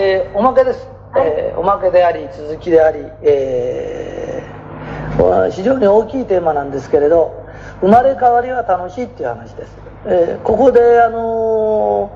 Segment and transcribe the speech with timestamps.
[0.00, 7.44] えー、おまけです、はい、えー、おまけであり続きであり、えー、非常に大きいテーマなんですけれど
[7.80, 9.76] 生まれ変わりは楽しいっていう話です、
[10.06, 12.12] えー、ここであの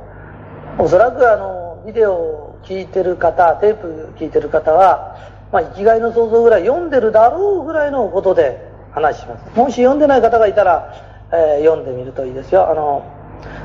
[0.79, 5.17] ー、おそらくあのビデオを聞いてる方テープ聞いてる方は、
[5.51, 9.59] まあ、生きがいの想像ぐらい読んでるだろうぐらいのことで話します。
[9.59, 10.95] もし読んでない方がいたら、
[11.33, 12.71] えー、読んでみるといいですよ。
[12.71, 13.12] あの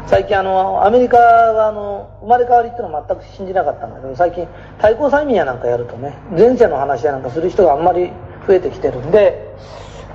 [0.07, 4.47] 最近あのアメリカはあの生まれ変わりっていうのは全く信じなかったんだけど最近
[4.79, 8.11] 対抗催眠やなんかやるとね前世の話やなんかする人があんまり
[8.47, 9.53] 増えてきてるんで、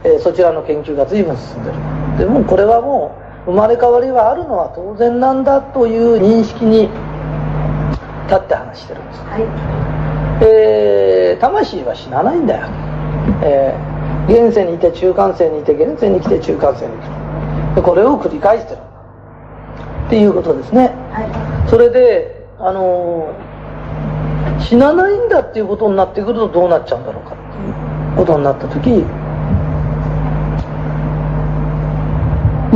[0.05, 1.77] えー、そちらの研究が随分進んでる。
[2.19, 6.88] でもこれはもう生まれ変わりはあるのは当然なんだという認識に
[8.28, 9.42] 立って話してるんです、はい、
[10.44, 12.69] えー、魂は死なないんだよ、
[13.42, 18.81] えー、現世にいて中間世にいて現世に来て中間世に来るでこれを繰り返してる
[20.12, 23.32] っていうことですね、はい、それであの
[24.60, 28.91] 死なないんだっていうことになってくるとどうなっちゃうんだろうかっていうことになった時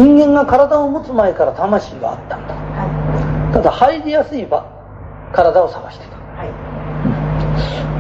[0.01, 4.65] 人間が体を持つ前から魂があったんだ、はい、ただ入りやすい場
[5.35, 6.49] 体を探してた、はい、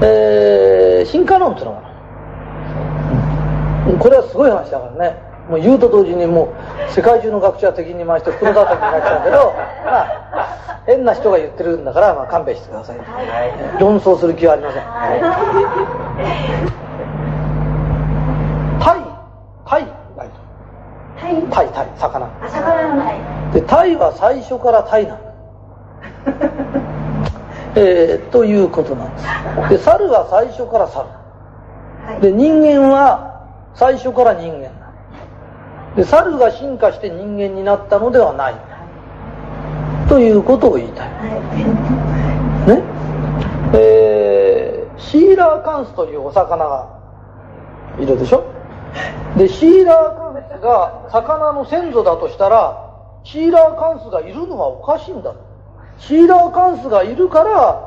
[0.02, 1.82] えー、進化論っていうのは
[4.00, 6.54] これはすごい話だからねもう言うと同時にも
[6.88, 9.54] う世界中の学者的に回して袋叩きになっちゃうけど、
[9.86, 15.20] まあ、変な人が言ってるんだから、まあ、勘弁してください、はい、論争する気はありません、はい、
[18.84, 19.02] タイ
[19.64, 20.06] タイ
[21.50, 21.68] タイ？
[21.72, 22.28] タイ魚。
[22.48, 25.20] 魚でタイは最初からタイなの
[27.78, 29.26] えー、ということなんです。
[29.68, 31.06] で猿は最初から猿、
[32.20, 33.42] で人間は
[33.74, 34.70] 最初から人間
[35.96, 38.54] で猿が進化して人間になったのではない。
[40.08, 42.82] ということを言いたい、ね？
[43.74, 47.00] えー、シーラーカンスというお魚が
[47.98, 48.44] いるでしょ？
[49.36, 52.76] でシーラーカンスが魚の先祖だとしたら
[53.24, 55.34] シーラーカンスがいるのはおかしいんだ。
[55.98, 57.82] シーラーカンスがいるから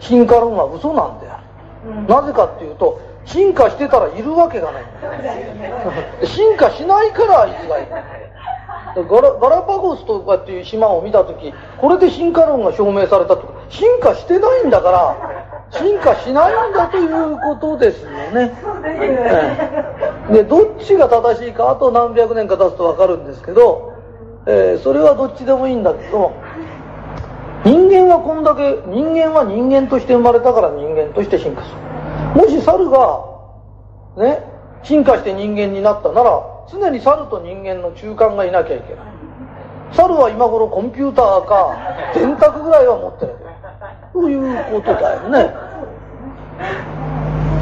[0.00, 1.40] 進化論は嘘なんであ
[1.86, 4.84] る、なぜかっていうと進化してたらいるわけがない。
[6.26, 7.92] 進化しないからあいつがいる。
[9.08, 13.54] ガラガラパゴスとかっていう島を見た時これで進化論が証明されたとか。
[13.70, 15.16] 進化してないんだから
[15.70, 18.52] 進化しないんだということですよね。
[20.30, 23.92] でどっちが正しいかあと何百年か経つと分かるんですけど、
[24.46, 26.32] えー、それはどっちでもいいんだけど
[27.64, 31.93] 人間はこんだけ人間は人間として生まれたから人間として進化する
[32.34, 33.24] もし猿が
[34.16, 34.42] ね
[34.82, 39.04] 進化して人間になったなら常に猿と人間の中間がいなきゃいけない。
[39.92, 41.76] 猿は今頃コンピューターか
[42.14, 43.36] 電卓ぐらいは持ってる。
[44.12, 44.40] という
[44.72, 45.54] ことだよね。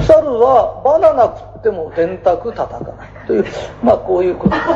[0.06, 3.44] 猿はバナナ食っても電卓叩かないという。
[3.82, 4.50] まあこういうこと。
[4.50, 4.74] ですね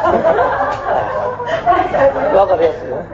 [2.36, 3.06] わかりやすいよね、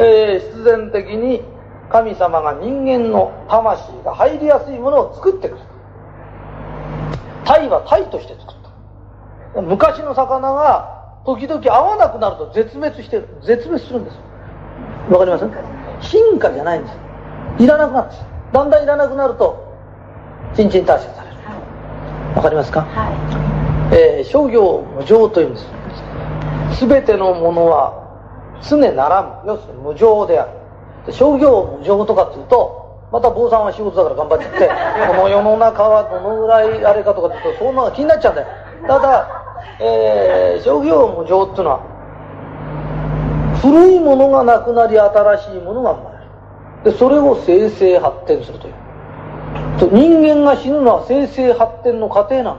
[0.00, 1.42] えー、必然的に
[1.90, 5.60] 神様が人間の魂が入りやすいものを作ってくる。
[7.50, 8.56] 鯛は鯛として作っ
[9.54, 9.62] た。
[9.62, 14.16] 昔の魚が時々合わなくなると絶滅してる絶滅するんです
[15.10, 15.44] わかります
[16.08, 16.96] 進化じゃないんです。
[17.58, 18.24] いらなくなるんです。
[18.52, 19.66] だんだんいらなくなると
[20.54, 21.36] 新陳代謝される。
[22.36, 23.10] わかりますか、は
[23.90, 26.86] い、えー、商業無常というんです。
[26.86, 27.92] 全てのものは
[28.62, 30.46] 常ならぬ要するに無常であ
[31.06, 31.12] る。
[31.12, 34.68] 商業無常とかっていうとまた坊さんは仕事だから頑張ってって
[35.08, 38.48] この世の中はどのぐらいあれかとかってそんなの気になっちゃうんだよ。
[38.86, 39.26] ただ、
[39.80, 41.80] えー、商業無常っていうのは
[43.60, 46.92] 古いものがなくなり新しいものが生まれる。
[46.92, 48.74] でそれを生成発展するという。
[49.92, 52.56] 人間が死ぬのは生成発展の過程なの。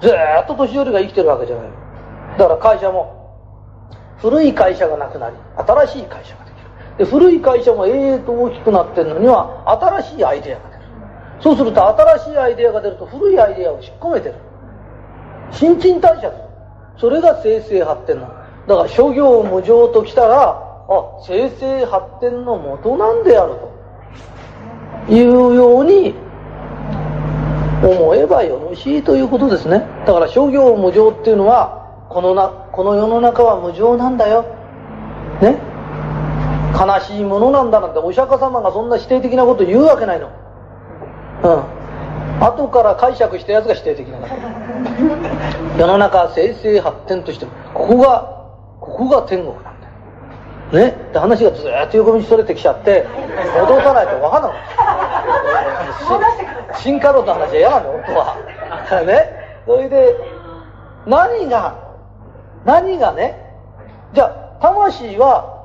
[0.00, 1.66] ずっと年寄りが生きてるわけじゃない。
[2.38, 3.18] だから会社も
[4.18, 6.47] 古い会社がなくなり新しい会社が
[6.98, 10.82] で古い会社も永遠と大きくなってるのには新しいアイデアが出る。
[11.40, 14.34] そうすると新しいアイデアが出ると古いアイデアを引っ込めてる。
[15.52, 16.42] 新陳代謝する
[16.98, 18.34] それが生成発展なの。
[18.66, 23.68] だから諸行無常ときたらあ生成発展の元なんであると。
[25.08, 26.14] いうように
[27.82, 29.86] 思えばよろしいということですね。
[30.06, 34.44] だから諸行無常っていうのはこのなこの世の中は無常なんだよ。
[35.40, 35.67] ね。
[36.72, 40.30] 悲しいものなんだなんてお釈迦様がそんな否定的なこと言うわけないの。
[41.42, 41.78] うん。
[42.40, 44.18] 後から解釈したやつが否定的な
[45.76, 48.38] 世の中生成発展としてここが
[48.80, 49.70] ここが天国なんだ
[50.80, 50.86] よ。
[50.86, 53.06] ね、で話がずっと横道それてきちゃって
[53.60, 54.56] 戻さないと分かんなかっ
[56.68, 59.02] た進化論の話は嫌なんだよ本当は。
[59.02, 59.32] ね？
[59.66, 60.16] それで
[61.06, 61.74] 何が
[62.64, 63.34] 何がね？
[64.12, 65.57] じゃあ魂は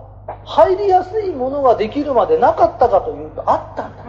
[0.45, 4.03] 入りやすいものができるまでなかったかというとあったんだ。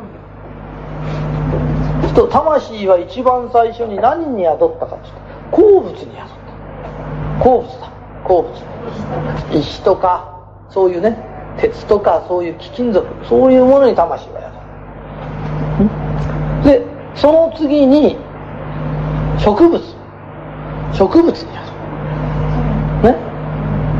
[2.15, 5.09] と魂は一番最初に何に宿ったかって
[5.51, 7.45] 鉱物に宿った。
[7.45, 7.91] 鉱物だ。
[8.25, 9.59] 鉱物。
[9.59, 10.41] 石とか
[10.71, 11.17] そういうね
[11.59, 14.41] 鉄とかそういう貴金属そういうものに魂が
[16.65, 18.17] 宿るでその次に
[19.39, 19.83] 植物。
[20.95, 21.64] 植物に宿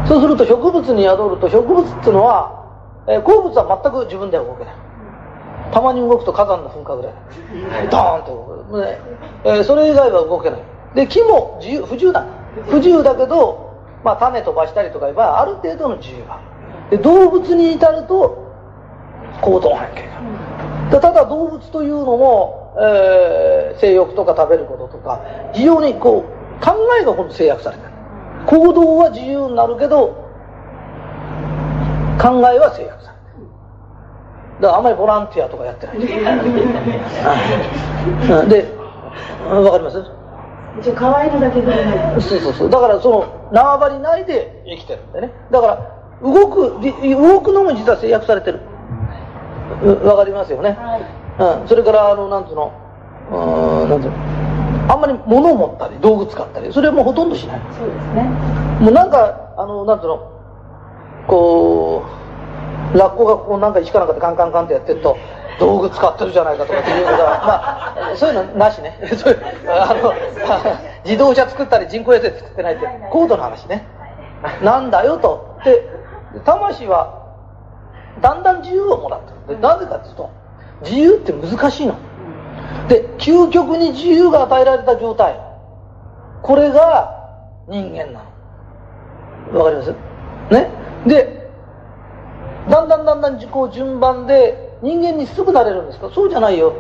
[0.07, 4.75] そうすると植物に宿ると植物っていうのは、えー、鉱物は全く自分では動けない。
[5.73, 7.15] たまに動くと火山の噴火ぐらい。
[7.91, 8.99] ドーンと動く、ね
[9.45, 10.63] えー、それ以外は動けない。
[10.95, 12.27] で木も自由不自由だ。
[12.69, 13.75] 不自由だけど、
[14.05, 16.41] まあ、種飛ばしたりとか言えばある程度の自由があ
[16.91, 16.99] る。
[16.99, 18.45] で動物に至ると
[19.41, 20.07] 行動半径
[20.93, 25.23] がただ動物というのも、えー、性欲とか食べることとか
[25.55, 26.25] 非常にこ
[26.61, 27.94] う考えが今度制約されてる。
[28.47, 30.23] 行動は自由になるけど
[32.21, 33.47] 考えは制約されてる。
[34.61, 35.99] だからあんまりボランティアとかやってない。
[38.49, 38.67] で
[39.49, 40.05] わかります？
[40.81, 41.73] 一応可愛いのだけで
[42.21, 42.71] そうそうそう。
[42.71, 45.31] だからその縄張り内で生きてるんでね。
[45.51, 45.79] だから
[46.23, 48.61] 動く動くのも実は制約されてる。
[50.05, 51.03] わかりますよね、はい、
[51.63, 52.71] うん、それからあのなんつうの？
[53.33, 54.13] うんなんつうの？
[54.89, 57.61] あんまり物を持ったり道具使ったりそれはもうほとんどしない。
[57.79, 58.23] そうですね。
[58.81, 60.31] もうなんかあのなんつうの？
[61.27, 62.05] こ
[62.95, 65.17] うラッコがこうなんか石かなんかでカンカンカンってやってると
[65.59, 68.99] 道具使ってるじゃないかとかっていうことはまあそういうのなしね。
[69.17, 70.13] そういうあの
[71.05, 73.87] 自動車作ったり人工衛星作ってないって高度な話ね。
[74.63, 75.57] なんだよと。
[75.65, 75.89] で
[76.45, 77.23] 魂は
[78.21, 79.61] だんだん自由をもらってる。
[79.61, 80.31] でなぜかっていうと
[80.83, 81.95] 自由って難しいの
[82.89, 85.41] で究極に自由が与えられた状態。
[86.43, 87.15] これが
[87.69, 88.23] 人間な
[89.53, 89.59] の。
[89.59, 89.95] わかります？
[90.51, 90.71] ね？
[91.07, 91.49] で
[92.69, 96.11] だんだんだんだんこう順番で人間にすぐなれるんですか？
[96.15, 96.75] そうじゃないよ、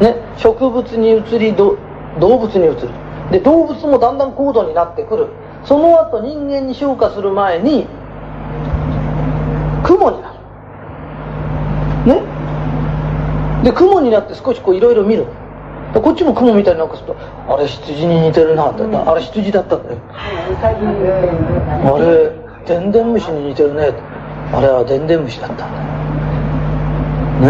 [0.00, 1.76] ね、植物に移り動
[2.18, 2.88] 物に移る。
[3.30, 5.28] で動物もだんだん高度になってくる。
[5.64, 7.86] その後人間に昇華する前に
[9.82, 10.38] 雲になる
[12.06, 12.20] ね
[13.64, 15.26] で雲になって少しこういろいろ見る。
[15.94, 17.16] こっちも雲みたいになんかすると
[17.48, 20.72] あれ羊に似てるなって、うん、あれ羊だったんだよ、あ
[22.00, 22.32] れ
[22.66, 23.92] でんでん虫に似てるね
[24.52, 25.66] あれはでんでん虫だったんだ。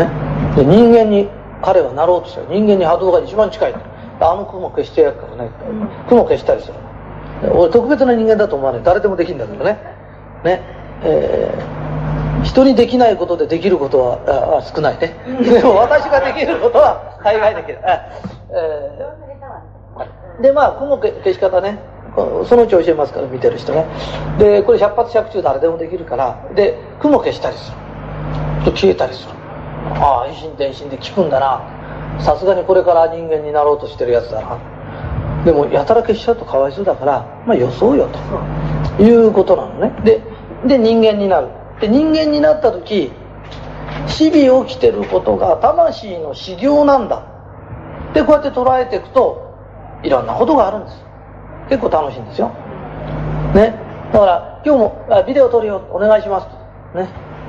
[0.05, 0.11] ね。
[0.57, 1.29] で人間に
[1.63, 2.43] 彼はなろうとした。
[2.43, 3.75] 人間に波動が一番近い。
[4.21, 6.75] あの雲消してやるからね、うん、雲消したりする。
[7.51, 8.83] 俺特別な人間だと思わない。
[8.85, 9.79] 誰でもできるんだけどね。
[10.45, 10.61] ね。
[11.03, 11.74] えー
[12.45, 15.17] 人にできないことでできることは少ないね。
[15.43, 17.79] でも私ができることは大概できる。
[17.83, 21.79] えー、で、まあ、この消し方ね、
[22.15, 23.87] そのうち教えますから、見てる人ね。
[24.39, 27.77] で、これ百発百中誰でもできるから、で、雲消したりする。
[28.65, 29.33] と消えたりする。
[30.01, 31.63] ああ、維心伝心で聞くんだな。
[32.21, 34.59] さすがにこれから人間になろうとしてるやつだな。
[35.45, 38.09] でも、やたら消しちゃうとかわいそうだから、まあ予想よ
[38.99, 39.03] と。
[39.03, 39.93] いうことなのね。
[40.05, 40.21] で、
[40.67, 41.49] で、人間になる。
[41.81, 43.13] で人間になった時
[44.07, 47.23] 日々起きてることが魂の修行なんだ。
[48.13, 49.55] でこうやって捉えていくと
[50.03, 51.05] いろんなことがあるんです。
[51.69, 52.49] 結構楽しいんですよ。
[53.55, 53.75] ね。
[54.13, 55.89] だから今日もあビデオ撮るよ。
[55.91, 56.47] お願いします。
[56.97, 57.09] ね。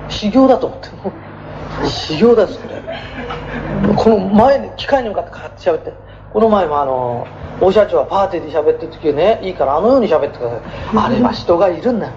[0.10, 0.90] 修行だと思って
[1.88, 2.82] 修行ですこれ。
[3.96, 5.94] この前に機械に向かってカーって喋って。
[6.34, 7.28] この前もあの
[7.62, 10.62] 大社長はパーティーで喋ってる時ねいいからあのように喋ってください。
[10.98, 12.08] あれは人がいるんだ。
[12.08, 12.14] よ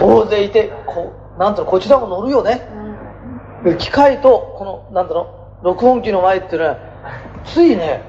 [0.00, 2.68] 大勢いてこうなんとこちらも乗るよね、
[3.64, 6.78] うん、機械とこのなんだろう録音機の前っていうのは
[7.44, 8.02] ついね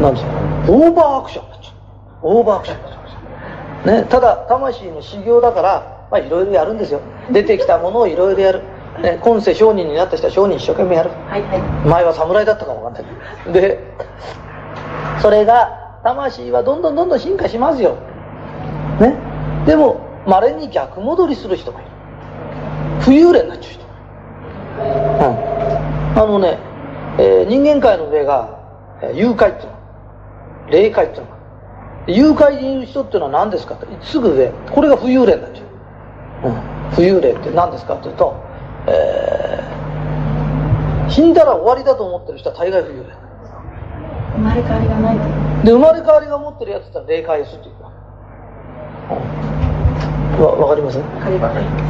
[0.00, 0.30] なんですか
[0.68, 1.74] オーバーアクションになっちゃう。
[2.22, 4.02] オーバーアクションになっちゃう。
[4.02, 7.00] ねただ魂の修行だからまあいろいろやるんですよ。
[7.32, 8.62] 出てきたものをいろいろやる。
[9.00, 13.08] ね、今世商人になった人は商人一生懸命やる、はいはい、前は侍だったかもわかんな
[13.48, 13.52] い。
[13.52, 13.78] で
[15.22, 17.96] それが魂はどんどんどんどん進化しますよ。
[19.00, 19.14] ね。
[19.66, 21.90] でもまれに逆戻りする人がいる。
[23.00, 23.86] 浮遊霊になっちゃう人う
[26.14, 26.18] ん。
[26.18, 26.58] あのね、
[27.18, 28.58] えー、人間界の上が
[29.14, 29.78] 誘拐っていうの
[30.70, 31.38] 霊界っていうの
[32.08, 35.64] 誘拐にいる人っていうのは何ですかってすぐ上これが浮遊霊になっちゃ
[36.44, 36.58] う、うん、
[36.90, 38.36] 浮遊霊って何ですかっていうと、
[38.86, 43.04] えー、死んだら終わりだと思ってる人は大概浮遊霊
[44.32, 47.92] 生まれ変わりがないで生まれ変わりが持ってるやつって霊界ですっていうか、
[49.52, 49.57] うん
[50.42, 50.98] わわかります？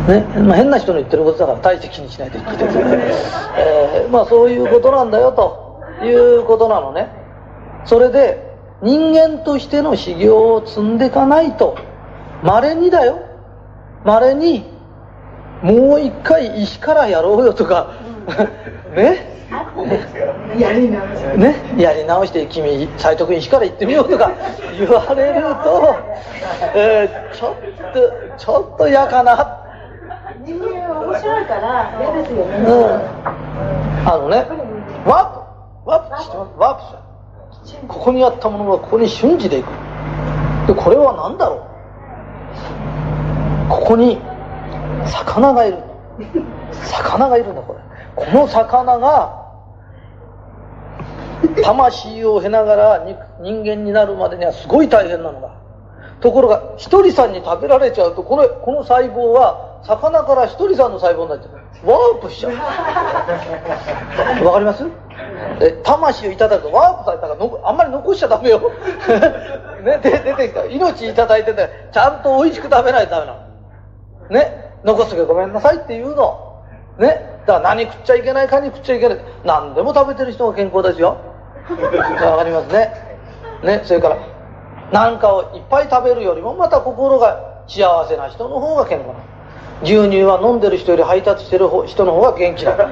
[0.08, 2.82] ね、まあ、変な人の言ってることだから大して気にしないで聞いてください、
[3.58, 7.08] えーまあそういうことなんだよということなのね。
[7.84, 8.46] それで
[8.82, 11.76] 人間としての修行を積んでいかないと
[12.42, 13.18] 稀にだよ。
[14.04, 14.64] 稀に
[15.62, 17.88] もう一回石からやろうよとか、
[18.94, 19.38] ね
[20.58, 21.22] やり直し。
[21.38, 24.30] ね、やり直して君斎藤君石から行ってみようとか
[24.78, 25.96] 言われると、
[26.74, 27.54] えーちょっ
[27.92, 29.56] とちょっと嫌かな。
[30.44, 32.70] 人間は面白いから嫌ですよね、う
[34.06, 34.08] ん。
[34.08, 34.46] あのね
[35.04, 36.50] ワープワープしてます。
[36.58, 36.80] ワー
[37.80, 37.86] プ。
[37.88, 39.68] ここにあったものがここに瞬時でいく。
[40.66, 41.62] でこれは何だろう。
[43.70, 44.20] ここに
[45.06, 45.78] 魚がいる。
[46.72, 47.78] 魚がいるんだこれ
[48.18, 49.46] この魚が
[51.62, 55.54] 魂を経ながらに人間になるまでにはすごい大変なのだ。
[56.20, 61.88] ところがひとりさんに食べられちゃうとこれこの細胞は魚からひとりさんの細胞になっちゃう。
[61.88, 62.54] ワープしちゃう。
[64.44, 64.84] わかります？
[65.60, 68.58] え魂をいただくとワープされたからのあんまり残しちゃダメよ、
[69.84, 70.64] ね、で出てきた。
[70.66, 73.38] 命いただいててちゃんと美味しく食べないとダメなの。
[74.30, 76.62] ね残すけどごめんなさいって言うの。
[76.98, 79.18] ねだから何食っちゃいけないかに食っちゃいけない。
[79.42, 81.16] 何でも食べてる人が健康ですよ。
[82.22, 82.92] わかりますね。
[83.62, 84.16] ねそれから
[84.92, 89.20] 何かをいっぱい食べるよりもまた心が幸せな人の方が健康なの。
[89.82, 92.90] 牛乳は飲んでる人より配達してる方人の方が元気だ わか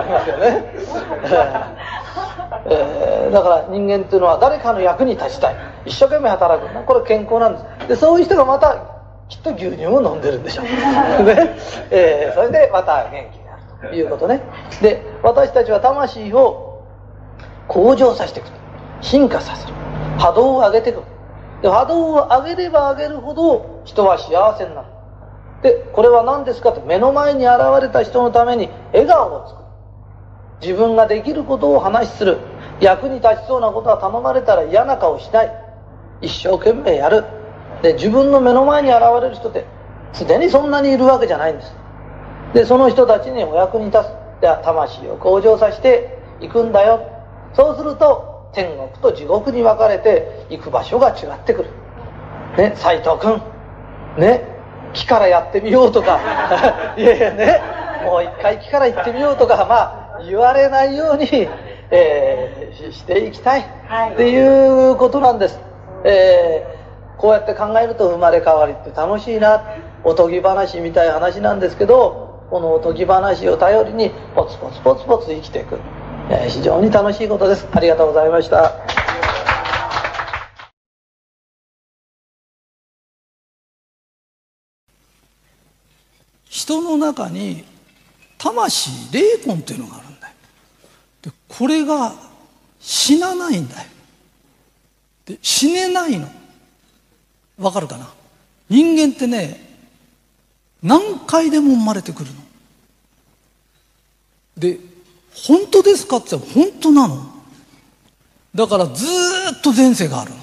[0.00, 0.72] りますよね、
[2.66, 5.56] えーだから人間っていうのは誰かの役に立ちたい。
[5.84, 6.84] 一生懸命働く。
[6.84, 7.88] これ健康なんです。
[7.88, 8.95] でそういう人がまた
[9.28, 10.64] きっと牛乳を飲んでるんでしょう、
[11.24, 11.56] ね。
[11.90, 14.40] えーそれでまた元気になるということね。
[14.80, 16.82] で私たちは魂を
[17.68, 18.46] 向上させていく
[19.00, 19.74] 進化させる。
[20.18, 21.02] 波動を上げていく。
[21.62, 24.86] で波動を上げれば上げるほど人は幸せになる。
[25.62, 26.80] でこれは何ですかと。
[26.82, 29.66] 目の前に現れた人のために笑顔を作る。
[30.60, 32.38] 自分ができることを話しする。
[32.80, 35.52] 役に立ちそうなことは頼まれたら嫌な顔しない。
[36.20, 37.24] 一生懸命やる。
[37.82, 39.64] で自分の目の前に現れる人って
[40.12, 41.74] すでにそんなにいるわけじゃないんです。
[42.54, 44.40] でその人たちにお役に立つ。
[44.40, 47.00] で魂を向上させていくんだよ。
[47.54, 51.70] そうすると天国と地獄に分かれて行く場所が違ってくる。
[52.56, 53.42] ね斎藤君。
[54.18, 54.42] ね
[54.92, 56.20] 木からやってみようとか。
[56.96, 57.60] いやいやね。
[58.04, 61.48] もう一回木から行ってみようとかまあ言われないように、
[61.90, 63.60] えーししていきたい。
[63.60, 65.58] っていうことなんです、
[66.04, 66.85] えー
[67.18, 69.62] こうやって考えると生まれ変わりって楽しいな
[70.04, 75.78] おとぎ話みたい話なんですけどこのおとぎ話を頼りにポツポツポツポツ生きていく、
[76.30, 77.66] えー非常に楽しいことです。
[77.72, 78.72] ありがとうございました。
[86.48, 87.64] 人の中に
[88.38, 90.34] 魂霊魂っていうのがあるんだよ。
[91.22, 92.12] でこれが
[92.80, 93.80] 死なないんだよ。
[95.26, 96.28] で死ねないの。
[97.58, 98.12] わかるかな？
[98.68, 99.64] 人間ってね
[100.82, 102.36] 何回でも生まれてくるの。
[104.58, 104.78] で
[105.34, 107.30] 本当ですかって言ったら本当なの。
[108.54, 110.36] だからずーっと前世があるの。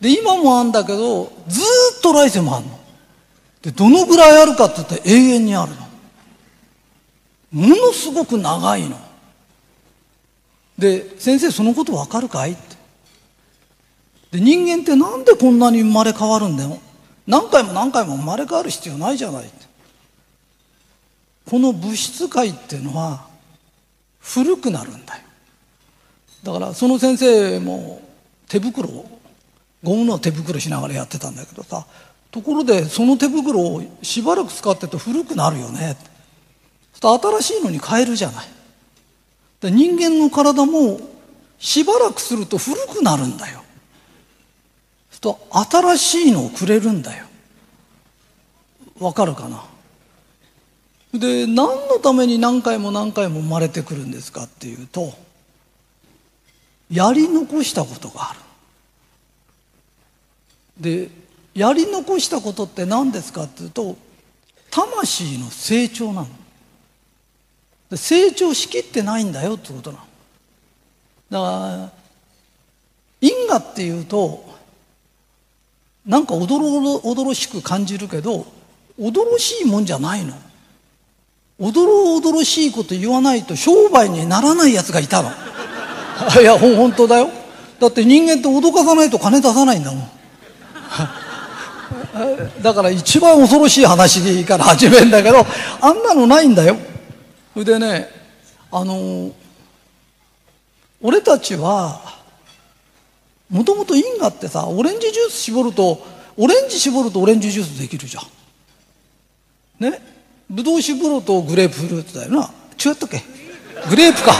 [0.00, 2.80] で今もあるんだけどずーっと来世もあるの。
[3.62, 5.72] でどのぐらいあるかって言ったら永遠にある
[7.52, 7.68] の。
[7.68, 8.98] ものすごく長いの。
[10.78, 12.52] で先生そのことわかるかい？
[12.52, 12.56] っ
[14.30, 16.78] で人間ってなんでこんなに生まれ変わるんだよ？
[17.26, 19.50] 何回も何回も生まれ変わる必要ないじゃない
[21.48, 23.26] この物質界っていうのは
[24.20, 25.22] 古くなるんだよ。
[26.44, 28.00] だからその先生も
[28.48, 29.20] 手袋を
[29.82, 31.86] ゴムの手袋しながらやってたんだけどさ
[32.30, 35.96] ところでその手袋をしばらく使ってると古くなるよね。
[37.00, 38.46] 新しいのに変えるじゃない。
[39.60, 41.00] で人間の体も
[41.58, 43.62] しばらくすると古くなるんだよ。
[45.20, 47.26] と新しいのをくれるんだよ。
[48.98, 49.64] わかるかな？
[51.12, 55.12] で何のために何回も何回も生まれてくるんですかっていうと
[56.90, 58.40] やり残したことがある。
[60.78, 61.10] で
[61.54, 63.96] やり残したことって何ですかっていうと
[64.70, 66.28] 魂の成長なの。
[67.96, 70.04] 成長しきってないんだよってことなの。
[71.30, 71.92] だから
[73.20, 74.48] 因果っていうと
[76.06, 78.46] なんかおどろおどろしく感じるけど
[78.98, 80.34] 驚ろしいもんじゃないの。
[81.58, 85.30] おどろおどろしいこと言わないと商売にならないやつがいたの。
[86.40, 87.30] いやほ本当だよ。
[87.78, 90.10] だって人間って脅かさないと金出さないんだもん。
[92.62, 95.46] だから一番恐ろしい話から始めるんだけど、
[95.80, 96.76] あんなのないんだよ。
[97.54, 98.10] それでね、
[98.70, 99.30] あの、
[101.00, 102.19] 俺たちは、
[103.50, 106.00] もともと因果ってさ、オレンジジュース絞ると、
[106.36, 109.90] オレンジ絞るとオレンジジュースできるじゃん。
[109.90, 110.00] ね？
[110.48, 112.50] ブドウ絞るとグレープフルーツだよな。
[112.84, 113.22] 違ったっけ？
[113.88, 114.32] グレープか。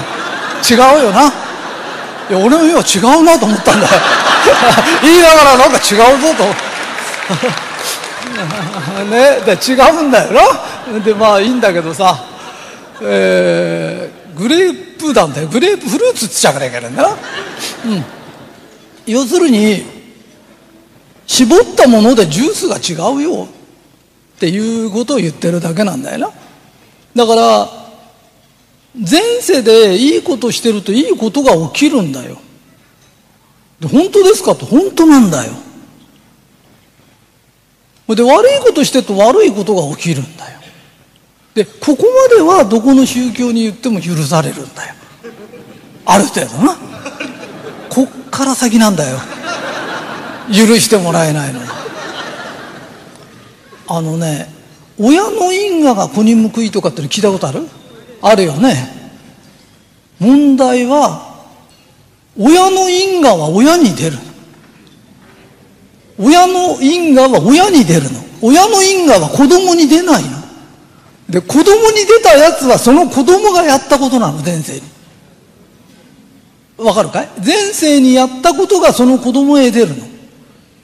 [0.68, 1.28] 違うよな。
[1.28, 3.92] いや、俺も今違うなと思ったんだよ。
[5.02, 6.44] 言いながらなんか違うぞと。
[9.10, 11.00] ね、で違うんだよな。
[11.00, 12.24] で、まあいいんだけどさ、
[13.02, 15.48] えー、グレープなんだよ。
[15.48, 17.08] グレープフルーツっつっちゃうからいけないんだな。
[17.86, 18.04] うん。
[19.06, 19.82] 要するに、
[21.26, 23.44] 絞ったものでジュースが違うよ
[24.36, 26.30] っていうことを言ってるだけなんだよな。
[27.14, 27.80] だから、
[28.94, 32.38] 前世でいいことしてるといいことが起きるんだよ。
[33.78, 35.52] で本当ですかと本当なんだよ。
[38.08, 40.58] で悪いことしてると悪いことが起きるんだよ。
[41.54, 44.94] でここまではどこの宗教に言っても許されるんだよ。
[46.04, 46.76] ある程度な。
[48.40, 49.18] から先なんだよ。
[50.48, 51.60] 許してもらえないの
[53.86, 54.48] あのね、
[54.98, 57.68] 親の因果が子に報いとかって聞いたことある？
[58.22, 58.88] あるよね。
[60.18, 61.44] 問題は、
[62.38, 64.18] 親の因果は親に出る。
[66.18, 68.20] 親の因果は親に出るの。
[68.40, 70.30] 親の因果は子供に出ないの。
[71.28, 74.82] で、子供に出たやつはその子供がやったことなの、前世に。
[76.80, 77.28] わかるかい？
[77.44, 80.04] 前世にやったことがその子供へ出るの。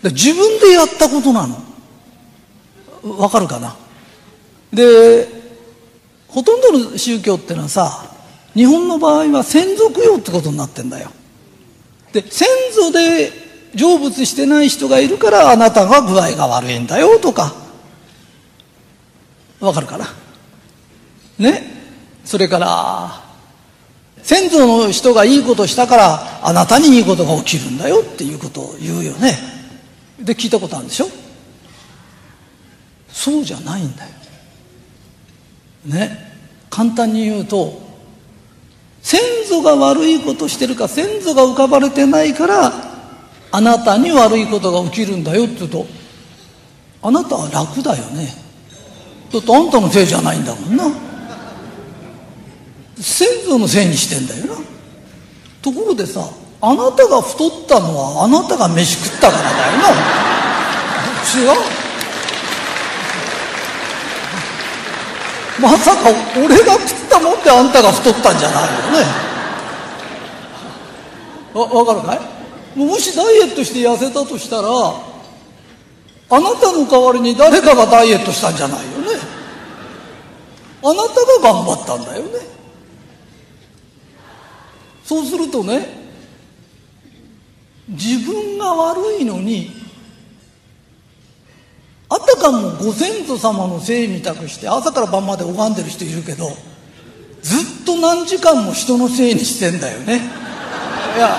[0.04, 1.56] 自分でやったことなの。
[3.18, 3.74] わかるかな？
[4.72, 5.26] で、
[6.28, 8.10] ほとんどの宗教ってのはさ、
[8.54, 11.10] 日本の場合は先祖供養ってことになってんだよ。
[12.12, 13.32] で、先祖で
[13.74, 17.54] 成仏してない人がいるからあなたが具合が悪いんだよとか。
[19.60, 20.06] わかるかな？
[21.38, 21.62] ね？
[22.24, 23.22] それから、
[24.26, 29.38] 先祖の人がいいことしたからあなたにいいことが起きるんだよっていうことを言うよね。
[30.20, 31.06] で、聞いたことあるんでしょ？
[33.08, 34.10] そうじゃないんだよ。
[35.84, 36.32] ね？
[36.70, 37.80] 簡単に言うと
[39.00, 42.72] 先祖が悪いことしてるか先祖が浮かばれてないから
[43.52, 45.86] あなたに悪いことが起きるんだよって言うと
[47.00, 48.28] あなたは楽だよね
[49.32, 50.84] だってあんたのせいじゃないんだもんな
[52.98, 54.64] 先祖のせいにしてんだよな。
[55.62, 56.28] ところでさ
[56.60, 59.88] あなたが太ったのはあなたが飯食ったからだよな。
[61.36, 61.48] 違う
[65.60, 69.04] まさか俺が食ったもんであんたが太ったんじゃないよね。
[71.54, 72.78] わ分かるかい？
[72.78, 79.18] もしダイエットして痩せたとしたらあなたの代わりに誰かがダイエットしたんじゃないよね。
[80.82, 82.56] あなたが頑張ったんだよね。
[85.06, 85.86] そうするとね
[87.88, 89.70] 自分が悪いのに
[92.08, 96.48] あたかもご先祖様のせいみたくして朝から晩まで拝んでる人いるけど
[97.42, 100.16] ずっと何時間も人のせいにしてんだよね。
[100.16, 101.36] いや、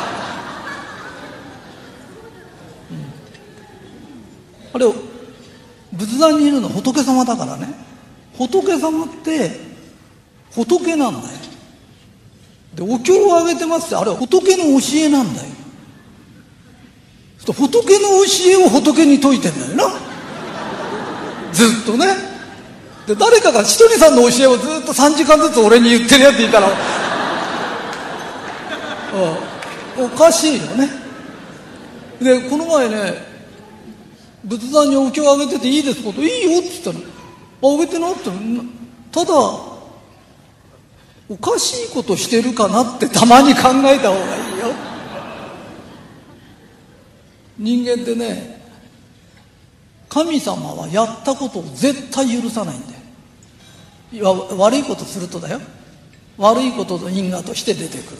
[2.89, 2.97] うん、
[4.73, 4.85] あれ
[5.91, 7.67] 仏壇にいるの仏様だからね。
[8.37, 9.51] 仏様って
[10.51, 11.46] 仏なんだよ。
[12.77, 15.47] でお経をあげてますってあれは仏の教えなんだよ。
[17.39, 19.99] 仏の教えを仏に説いてんだよな。
[21.51, 22.05] ずっとね。
[23.07, 26.67] で誰かがひとりさんの教えをずっと3時間ずつ俺に言ってるやついたら、
[29.97, 30.87] おかしいよね。
[32.21, 33.25] でこの前ね
[34.43, 36.99] 仏壇にお経をあげてていいですこといいよって言ったの。
[37.63, 38.29] ああげてなって
[39.11, 39.33] ただ
[41.29, 44.73] おかしいことしてるかなってたまに考えた方がいいよ。
[47.57, 48.61] 人間ってね
[50.09, 52.93] 神様はやったことを絶対許さないんだ
[54.19, 54.47] よ。
[54.57, 55.59] 悪いことするとだよ。
[56.37, 58.17] 悪いことの因果として出てくる。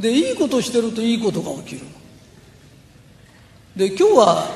[0.00, 1.82] でいいことしてるといいことが起きる。
[3.76, 4.46] で今日は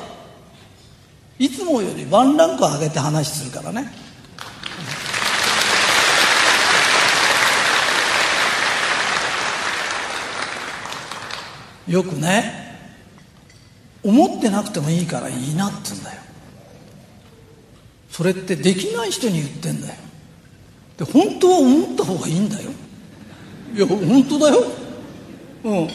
[1.39, 4.02] いつもよりワンランク上げて話するからね。
[11.87, 12.77] よくね
[14.03, 16.21] 思ってなくてもいいからいいなって言うんだよ。
[18.09, 19.93] それってできない人に言ってんだよ。
[20.97, 22.69] で本当は思った方がいいんだよ。
[23.73, 24.63] いや本当だよ。
[25.63, 25.87] うん。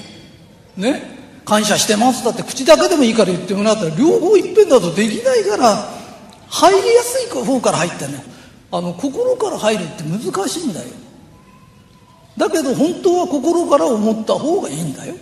[0.77, 1.19] ね。
[1.45, 2.25] 感謝してます。
[2.25, 5.89] だって口だけでもいいから言ってもらったら両方いっぺんだとできないから
[6.49, 8.19] 入りやすい方から入ってんの
[8.71, 10.89] あの心から入るって難しいんだよ。
[12.37, 15.15] だけど本当は心から思った方がいいんだよ。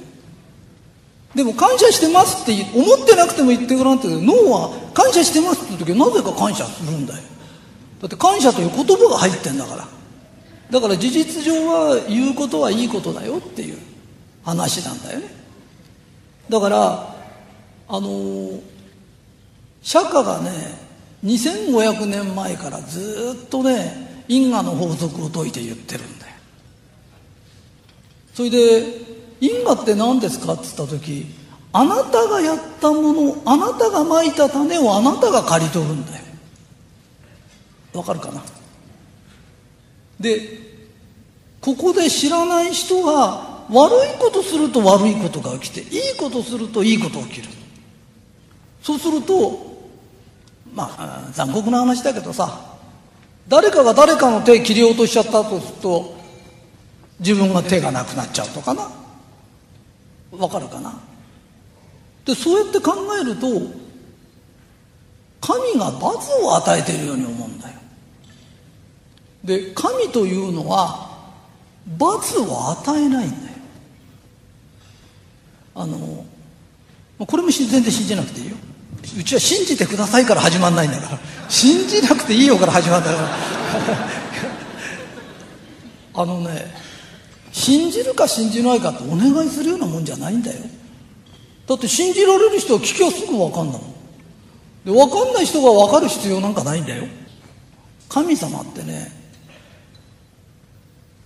[1.37, 7.23] でも感謝してますって思ってなくても言ってごらんって脳は感謝してますって時はなぜか感謝するんだよ。
[8.01, 9.87] だって感謝という言葉が入ってんだから。
[10.71, 13.79] だから事実上は言うことはいいことだよっていう
[14.45, 15.27] 話なんだよね。
[16.49, 17.17] だから
[17.89, 18.59] あの
[19.83, 20.51] 釈迦がね
[21.23, 26.33] 2500年前からずっとね因果の法則を説いて言ってるんだよ。
[28.33, 29.06] それで
[29.41, 30.55] 因果って何ですか？
[30.55, 31.27] って言った時
[31.73, 36.25] あなたがやったものあなたがまいた種をあなたが刈り取るんだよ
[37.93, 38.43] わかるかな？
[40.19, 40.41] で
[41.61, 47.49] ここで知らない人が悪いことすると悪いことが起きていいことするといいこと起きる。
[48.83, 49.77] そうすると
[50.73, 52.77] まあ残酷な話だけどさ
[53.49, 56.17] 誰かが誰かの手切り落としちゃったとすると
[57.19, 58.89] 自分が手がなくなっちゃうとかな。
[60.39, 60.99] わかるかな？
[62.25, 63.47] でそうやって考えると
[65.41, 67.75] 神が罰を与えているように思うんだよ。
[69.45, 71.09] で神というのは
[71.97, 73.43] 罰を与えないんだよ。
[75.77, 76.25] あの
[77.25, 78.57] これも全然信じなくていいよ。
[79.19, 81.19] うちは信じてくださいから始まんないんだから。
[81.49, 83.29] 信じなくていいよから始まるんだから
[86.15, 86.75] あのね
[87.57, 90.61] 信じるか信じないかってお願いするようなもんじゃないんだよ。
[91.67, 93.95] だって信じられる人は聞きゃすぐ分かんだもん。
[94.85, 97.05] で分かんない人が分かる必要なんかないんだよ。
[98.11, 99.11] 神様ってね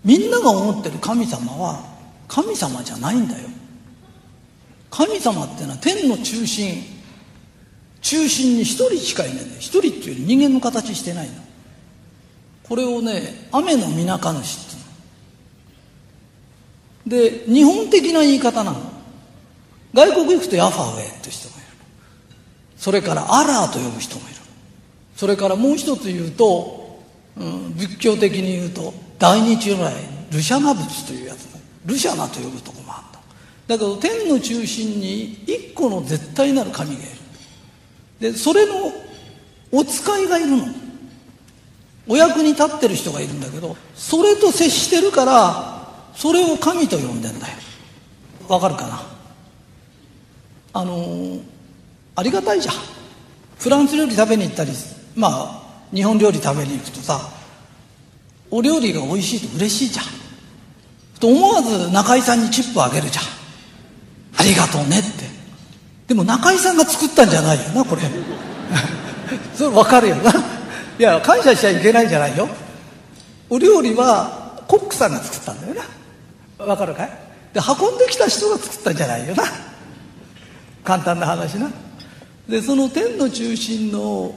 [0.04, 1.84] みんなが思ってる神様は
[2.28, 3.48] 神様じゃないんだよ。
[4.88, 6.80] 神様ってのは天の中心
[8.02, 9.58] 中心に一人しかいないんだよ。
[9.58, 11.34] 一人っていうより人間の形してないの。
[12.68, 14.69] これをね雨の皆か主って
[17.10, 18.78] で日本的な言い方なの。
[19.92, 21.66] 外国行くとヤファウェイって人もいる。
[22.76, 24.36] それからアラーと呼ぶ人もいる。
[25.16, 27.02] それからもう一つ言うと、
[27.36, 29.92] うん、仏教的に言うと大日如来
[30.30, 33.18] ルシャナ仏というやつもルシャナと呼ぶとこもあった
[33.66, 37.08] だけど天の中心に一個の絶対なる神がいる。
[38.20, 38.92] でそれの
[39.72, 40.64] お使いがいるの。
[42.08, 45.79] お役に立ってる人がいるんだけどそれと接してるから
[46.14, 47.54] それを神と呼んでんだよ。
[48.48, 49.02] わかるかな？
[50.72, 51.40] あのー、
[52.16, 52.74] ありがたいじゃん。
[53.58, 54.72] フランス料理食べに行ったり
[55.14, 55.62] まあ
[55.94, 57.20] 日本料理食べに行くとさ
[58.50, 60.06] お料理が美味しいと嬉しいじゃん。
[61.20, 63.24] と思わず中井さんにチップあげるじゃん。
[64.38, 65.08] ありがとうねって。
[66.08, 68.02] でも中井さんが作ったんじゃないよなこれ。
[69.54, 70.32] それ分かるよな。
[70.98, 72.48] いや感謝しちゃいけないんじゃないよ。
[73.48, 74.39] お料理は
[74.70, 76.64] コックさんが作ったんだよな。
[76.64, 77.08] 分かるかい？
[77.52, 79.42] で運んできた人が作ったんじゃないよな。
[80.84, 81.68] 簡単な話な。
[82.48, 84.32] でその天の中心の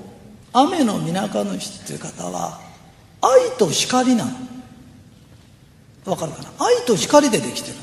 [0.52, 2.60] 雨の皆か主っていう方は
[3.22, 4.32] 愛と光なの。
[6.06, 6.50] わかるかな？
[6.66, 7.78] 愛と光でできてる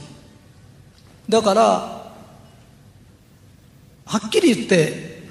[1.28, 2.12] だからは
[4.26, 5.22] っきり言って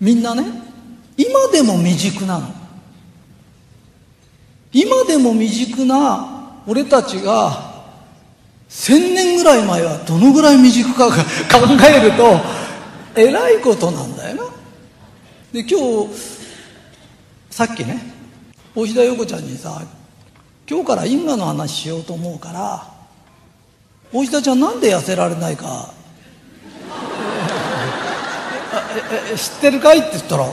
[0.00, 0.42] みんなね
[1.16, 2.55] 今でも未熟なの。
[4.72, 7.74] 今でも未熟な俺たちが
[8.68, 11.14] 千年ぐらい前はどのぐらい未熟か 考
[11.88, 12.40] えると
[13.14, 14.42] えらいことなんだよな。
[15.52, 16.14] で今日
[17.50, 18.12] さっきね
[18.74, 19.80] 大平陽子ちゃんにさ
[20.68, 22.86] 今日から因果の話しようと思うから
[24.12, 25.90] 大平ちゃんなんで痩せられないか。
[29.36, 30.46] 知ってるかいって言ったら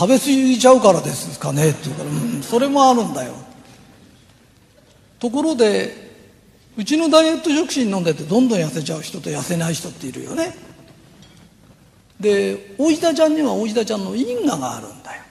[0.00, 3.34] 食べ過ぎちゃうからですかねって言うから、うん、それもあるんだよ。
[5.18, 5.94] ところで
[6.78, 10.54] うちのダイエット食品飲んでてどんどん痩せちゃう人と痩せない人っているよね。
[12.18, 15.22] で大平ちゃんには大平ちゃんの因果があるんだよ。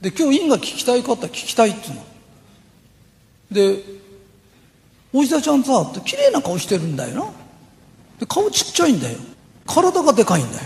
[0.00, 2.04] で今日因果聞きたいかって聞きたいっつうの。
[3.50, 3.82] で
[5.12, 7.24] 大平ちゃんさ綺麗な顔してるんだよな。
[8.20, 9.18] で顔ちっちゃいんだよ。
[9.66, 10.62] 体がでかいんだよ。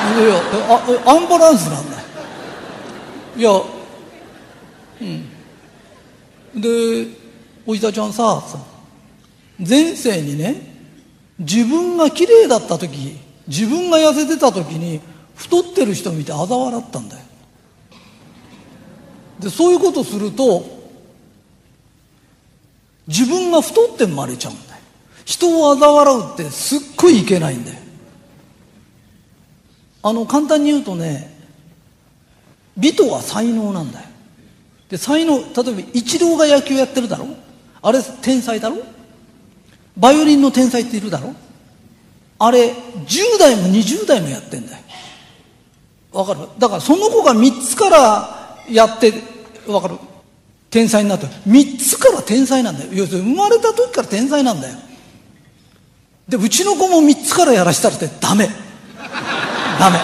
[0.00, 0.40] いや
[1.06, 1.98] あアンバランスなんだ。
[3.36, 3.50] いや
[5.00, 6.60] うん。
[6.60, 7.06] で
[7.66, 8.42] 大平ちゃんさ
[9.58, 10.68] 前世にね
[11.38, 15.00] 自分が綺麗だった時自分が痩せてた時に
[15.36, 17.22] 太ってる人を見て嘲笑ったんだよ。
[19.38, 20.64] でそういうことすると
[23.06, 24.80] 自分が太って生まれちゃうんだよ。
[25.24, 27.79] 人を嘲笑うってすっごいいけないんだよ。
[30.02, 31.36] あの簡単に言うとね
[32.76, 34.06] 美とは才能なんだよ。
[34.88, 37.26] で才能例えばイチローが野球やってるだろ？
[37.82, 38.78] あれ天才だろ？
[39.96, 41.34] バイオリンの天才っているだろ？
[42.38, 44.78] あれ10代も20代もやってんだよ。
[46.12, 46.40] わかる？
[46.58, 49.12] だからその子が3つからやって
[49.68, 49.98] わかる？
[50.70, 52.90] 天才になった3つから天才なんだよ。
[52.92, 54.78] 要するに生まれた時から天才なんだよ。
[56.28, 58.48] でうちの子も3つからやらしたらってダメ。
[59.80, 59.98] ダメ。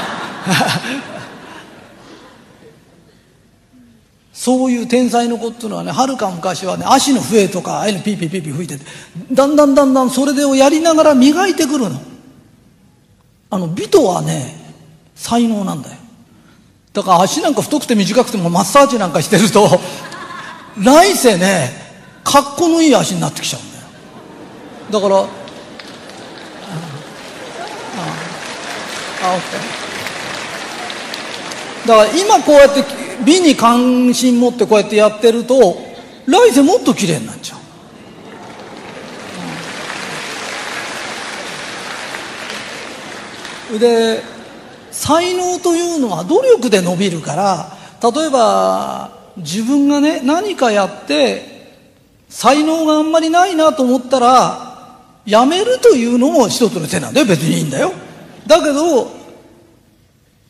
[4.32, 8.84] そういう天才の子っていうのはねはるか昔はね葦の笛とかああいうのピーピーピーピー吹いてて
[9.32, 12.00] だんだんだんだんそれでをやりながら磨いてくるの。
[13.50, 14.54] あの美とはね
[15.14, 15.96] 才能なんだよ。
[16.92, 19.68] だから足なんか太くて短くてもマッサージなんかしてると
[20.78, 21.70] 来世ね
[22.24, 23.84] 格好のいい足になってきちゃうんだよ。
[24.90, 25.28] だからあああ
[31.86, 32.84] だから今こうやって
[33.24, 35.78] 美に関心持ってこうやってやってると
[36.26, 37.60] 来世もっと綺麗になっちゃう。
[43.78, 44.22] で
[44.92, 51.56] 才能というのは努力で伸びるから例えば自分がね何かやって
[52.28, 54.66] 才能があんまりないなと思ったら
[55.26, 57.26] やめるというのも一つの手なんだよ。
[57.26, 57.92] 別にいいんだよ。
[58.46, 59.10] だけど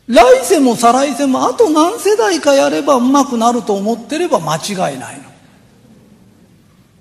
[0.07, 5.21] 来世も再来世もあと何世代かやればうまくなると思ってれば間違いない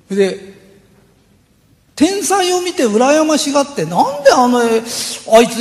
[0.09, 0.15] の。
[0.15, 0.55] で
[1.95, 5.59] 天才を見て羨ましがってなんであのあいつ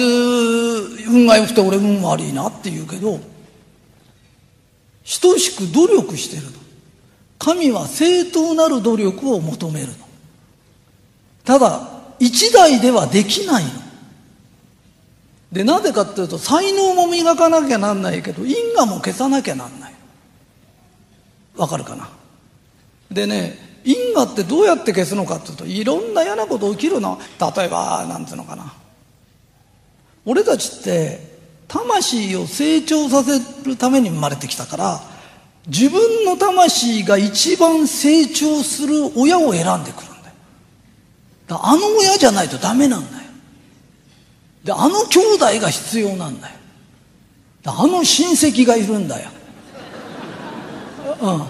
[1.07, 3.21] 運が良くて俺運悪いなって言うけど
[5.21, 6.59] 等しく努力してるの
[7.39, 9.95] 神は正当なる努力を求めるの。
[11.45, 13.84] ただ一代ではできないの。
[15.55, 19.95] でなぜかっていうと才能も磨かなきゃなんないけど因果も消さなきゃなんない。
[21.57, 22.11] わかるかな？
[23.09, 27.21] でね因果ってどうやって消すのかっていうといろんな嫌なこと起きるの。
[27.57, 28.75] 例えばなんていうのかな。
[30.27, 31.21] 俺たちって
[31.69, 35.01] 魂を成長させるために生まれてきたから
[35.69, 40.35] 自分の魂が一番成長する親を選んでくるんだよ。
[41.47, 43.24] だあの親じゃないとダメなんだよ。
[44.65, 46.55] であの兄弟が必要なんだよ。
[47.67, 49.31] あの親戚がいるんだよ。
[51.21, 51.43] うん。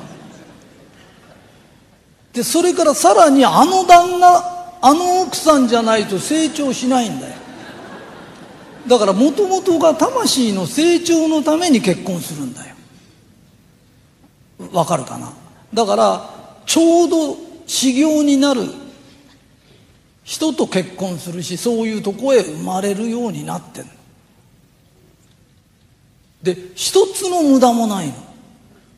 [2.32, 7.34] でそれからさらにあの旦那あの奥さんじゃないと成長しないんだよ。
[8.86, 12.74] だからもともとが魂の成長のために結婚するんだよ。
[14.72, 15.32] わかるかな？
[15.72, 16.30] だから
[16.66, 18.62] ちょうど修行になる
[20.24, 23.90] 人と結婚するしそういうとこへ生まれるようになってんの。
[26.42, 28.14] で一つの無駄もないの。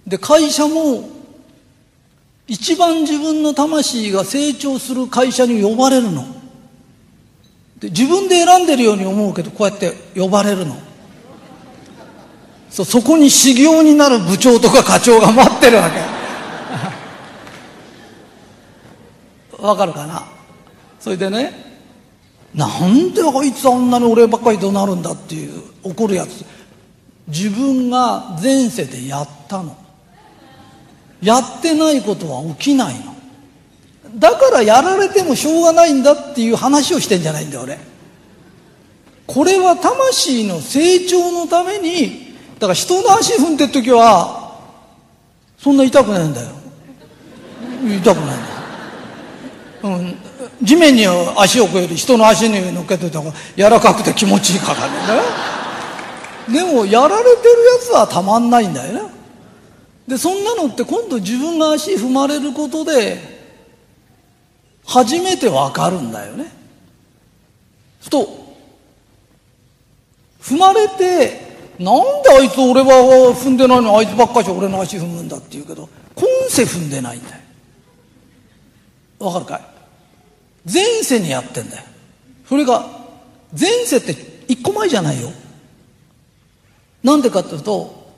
[0.07, 1.09] で会社も
[2.47, 6.25] 一番自分の魂が成長する会社に呼ばれるの。
[7.81, 10.77] で自分で選んでるように思うけどこうやって呼ばれるの。
[12.71, 15.99] そそこに修行になる部長とか課長が待ってるわけ。
[19.62, 20.36] わかるかな？
[21.07, 21.53] それでね
[22.53, 26.45] なんであいつあんなに俺ばっかり怒鳴るんだっていう怒るやつ。
[27.29, 29.77] 自分が前世でやったの。
[31.23, 33.14] やってないことは起きないの。
[34.16, 37.79] だからやられてもしょうがないんだっていう話をしてんじゃないんだよ俺。
[39.29, 44.59] これは魂の成長のためにだから人の足踏んでる時は
[45.57, 46.49] そんな痛くないんだよ。
[48.01, 48.35] 痛くないんだ
[49.83, 55.23] よ、うん、地面に足を置くより人の足に乗っけてた方が柔らかくて気持ちいいからね。
[56.49, 59.11] でもやられてるやつはたまんないんだよね。
[60.09, 63.19] でそんなのって今度自分が足踏まれることで
[64.87, 66.53] 初めてわかるんだよね。
[68.01, 68.29] ふと
[70.40, 71.45] 踏まれて
[71.79, 77.42] なんであいつ俺は踏んでないのあいつばっかし俺の足踏むんだって言うけど今世踏んでないんだよ。
[79.19, 79.76] わかるかい？
[80.73, 81.85] 前世にやってんだよ。
[82.49, 82.87] それが
[83.59, 84.15] 前世って
[84.49, 85.31] 一個前じゃないよ。
[87.03, 88.13] なんでかっていうと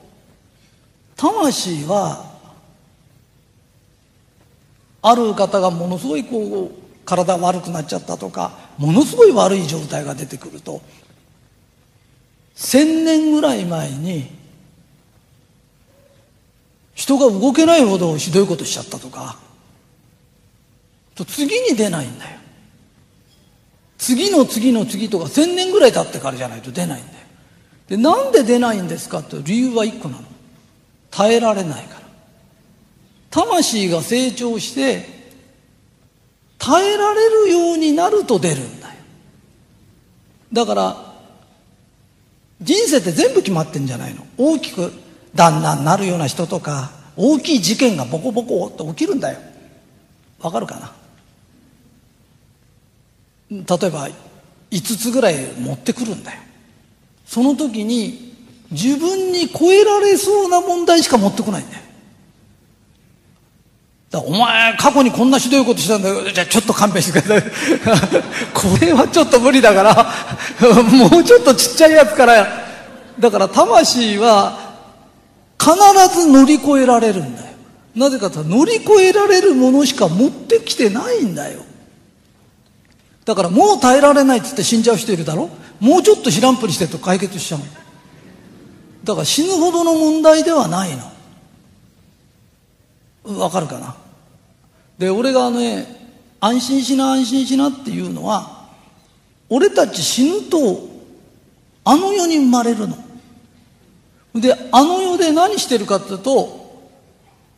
[1.15, 2.25] 魂は
[5.01, 10.81] ある方がものすごいこう体悪くなっちゃったとかものすごい悪い状態が出てくると
[12.55, 14.27] 千年ぐらい前に
[16.95, 19.37] 人が動けないほどひどいことしちゃったとか
[21.15, 22.38] と次に出ないんだよ。
[23.99, 27.19] 次の次の次とか千年ぐらい経ってからじゃないと出ないんだよ。
[27.89, 30.23] でなんで出ないんですかって理由は一個なの。
[31.11, 32.07] 耐えられないから。
[33.29, 35.05] 魂が成長して
[36.57, 38.93] 耐えられるようになると出るんだよ。
[40.53, 41.13] だから
[42.61, 44.25] 人生って全部決まってんじゃないの。
[44.37, 44.93] 大きく
[45.35, 49.39] 旦那になるような人とか大きい事件がボコボコって起きるんだよ。
[50.39, 50.93] わかるかな？
[53.49, 54.09] 例えば
[54.71, 56.39] 5つぐらい持ってくるんだよ。
[57.25, 58.35] その時に
[58.71, 61.83] 自分に超えられそうな問題しか持ってこないんだよ。
[64.11, 66.31] だお前過去にこんなひどいことしたんだよ。
[66.31, 67.51] じゃあちょっと勘弁してください。
[68.53, 70.13] これはちょっと無理だから
[70.83, 72.69] もうちょっとちっちゃいやつから。
[73.19, 74.57] だから魂は
[75.59, 77.47] 必ず乗り越えられるんだよ。
[77.95, 81.59] なぜかと乗り越えられるものしか持ってきてないんだよ。
[83.29, 85.51] だからもう耐えられないっつって死んじゃう人いるだろ？
[85.79, 87.59] もうちょっと知らんぷりしてると解決しちゃう
[89.03, 90.89] だから死ぬほどの問題ではない
[93.23, 93.39] の。
[93.39, 93.95] わかるかな？
[94.97, 95.85] で俺がね
[96.39, 98.67] 安心しな安心しなっていうのは
[99.47, 100.89] 俺たち死ぬと
[101.83, 102.97] あの世に生まれるの。
[104.41, 106.81] であの世で何してるかっていうと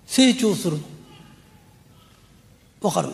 [0.06, 0.84] 成長するの。
[2.82, 3.08] わかる？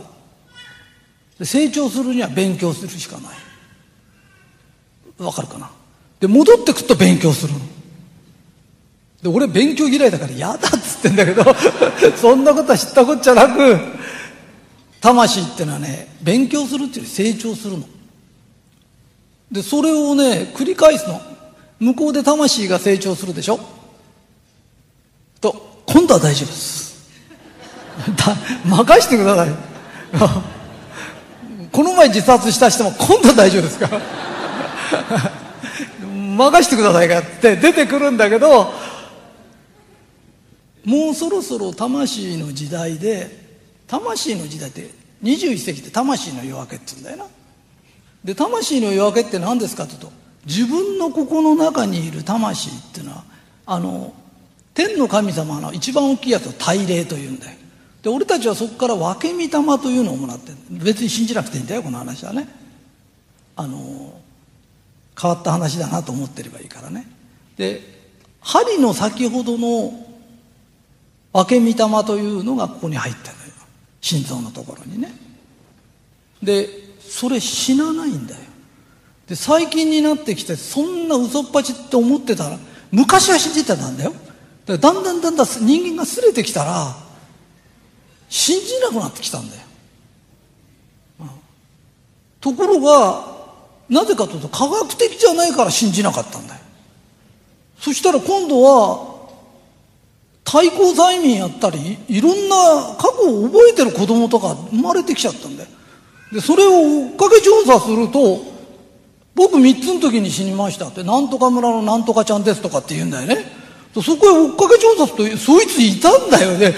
[1.44, 5.24] 成長するには勉強するしかない。
[5.24, 5.70] わかるかな？
[6.20, 7.60] で戻ってくると勉強するの。
[9.22, 11.44] で俺勉強嫌いだから嫌だっつってんだけど
[12.16, 13.78] そんなことは知ったこっちゃなく
[15.02, 17.88] 魂ってのはね勉強するっていうより成長するの。
[19.52, 21.22] でそれをね繰り返すの。
[21.80, 23.60] 向こうで魂が成長するでしょ？
[25.40, 26.98] と今度は大丈夫です。
[28.66, 29.50] 任してください。
[31.78, 33.88] この前自殺した人も今度大丈夫ですか？
[36.02, 38.74] 任してくださいかって出てくるんだけど
[40.84, 43.30] もうそろそろ魂の時代で
[43.86, 44.90] 魂の時代って
[45.24, 47.26] 21世紀って魂の夜明けって言うんだよな。
[48.26, 50.12] で魂の夜明けって何ですかというと
[50.48, 53.24] 自分の心の中にいる魂っていうのは
[53.68, 54.14] あの
[54.74, 57.52] 天の神様の一番大きいやつを大霊というんだよ。
[58.08, 62.48] で俺たちはそこから分け御霊というのをもらって別に信じなくていいんだよこの話はね。
[63.58, 64.14] あの
[65.22, 67.06] 変わった話だなと思ってればいいからね。
[67.58, 67.82] で
[68.40, 69.92] 針の先ほどの
[71.34, 73.52] 分け御霊というのがここに入ってるのよ。
[74.00, 75.12] 心臓のところにね。
[76.42, 76.70] で
[77.02, 78.40] それ死なないんだよ。
[79.28, 82.58] で最近になってきてそんな嘘っぱちって思ってたら
[82.90, 84.14] 昔は信じてたんだよ。
[84.66, 87.07] だだんだんだんだん人間がすれてきたら
[88.30, 89.62] 信じなくなってきたんだよ、
[92.42, 93.38] ところが
[93.90, 96.60] なぜかというと科学的じゃないから信じなかったんだよ。
[97.80, 99.16] そしたら今度は
[100.44, 105.70] 対抗催眠やったりいろんな過去を覚えてる子供とか生まれてきちゃったんだよ。
[106.32, 108.42] でそれを追っかけ調査すると
[109.36, 113.46] 僕3つの時に死にましたってなんとか村のなんとかちゃんですとかって言うんだよね。
[113.94, 116.74] そこへ追っかけ調査するとそいついたんだよね。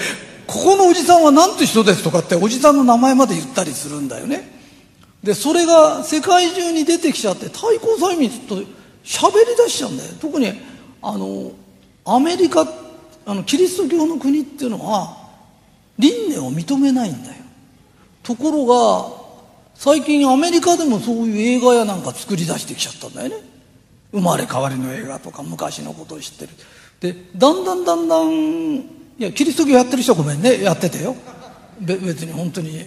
[0.50, 4.60] ここのおじさんは何て人ですとかっておじさんの名前まで言ったりするんだよね。
[5.22, 8.56] でそれが世界中に出てきちゃって対抗催眠と
[9.04, 10.10] 喋り出しちゃうんだよ。
[10.20, 10.52] 特に
[11.02, 11.52] あの
[12.04, 12.66] アメリカ
[13.26, 15.16] あのキリスト教の国っていうのは
[15.98, 17.34] 輪廻を認めないんだよ。
[18.22, 19.20] ところが
[19.74, 23.36] 最近アメリカでもそういう映画やなんか作り出してきちゃったんだよね。
[24.12, 26.50] 生まれ変わりの映画とか昔のことを知ってる。
[27.00, 30.62] でだんだんだんだんいやキリスト教やってる人はごめんね。
[30.62, 31.14] やっててよ。
[31.78, 32.86] 別に本当に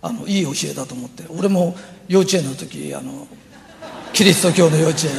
[0.00, 1.24] あのいい教えだと思って。
[1.28, 1.76] 俺も
[2.08, 3.28] 幼稚園の時あの
[4.14, 5.10] キリスト教の幼稚園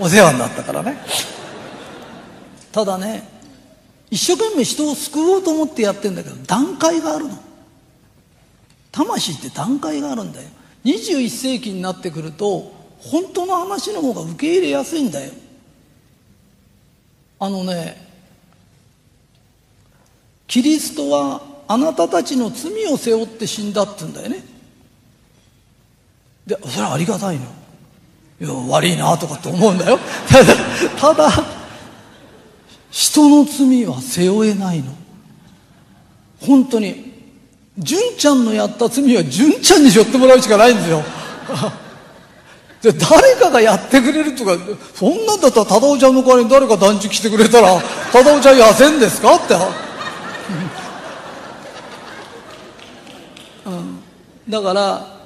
[0.00, 0.96] お世話になったからね。
[2.72, 3.22] ただね
[4.10, 7.38] 一生懸命人を救おうと思ってやってんだけど段階があるの。
[8.90, 10.48] 魂って段階があるんだよ。
[10.84, 15.30] 21世紀になってくると本当の話の方が受け入れやすいんだよ。
[17.38, 18.09] あのね
[20.50, 24.44] キリストはあなたたちの罪を背負って死んだって言うんだよね。
[26.44, 27.44] でそれはありがたいの。
[28.40, 30.00] いや悪いなとかって思うんだよ。
[30.98, 31.30] ただ
[32.90, 34.92] 人の罪は背負えないの。
[36.40, 37.12] 本当に
[37.78, 41.04] 純ちゃんのやった罪は純ちゃんに背負ってもらうしかないんですよ。
[42.82, 44.56] で誰かがやってくれるとか
[44.98, 47.80] そんなんだったら忠夫ちゃんの代わりに誰か断食してくれたら
[48.10, 49.89] 忠夫ちゃん痩せんですかって。
[54.50, 55.20] だから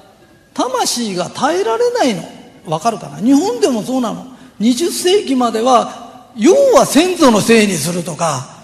[0.53, 2.23] 魂が耐えられないの。
[2.65, 3.17] わかるかな？
[3.17, 4.25] 日本でもそうなの。
[4.59, 8.63] 20世紀までは要は先祖のせいにするとか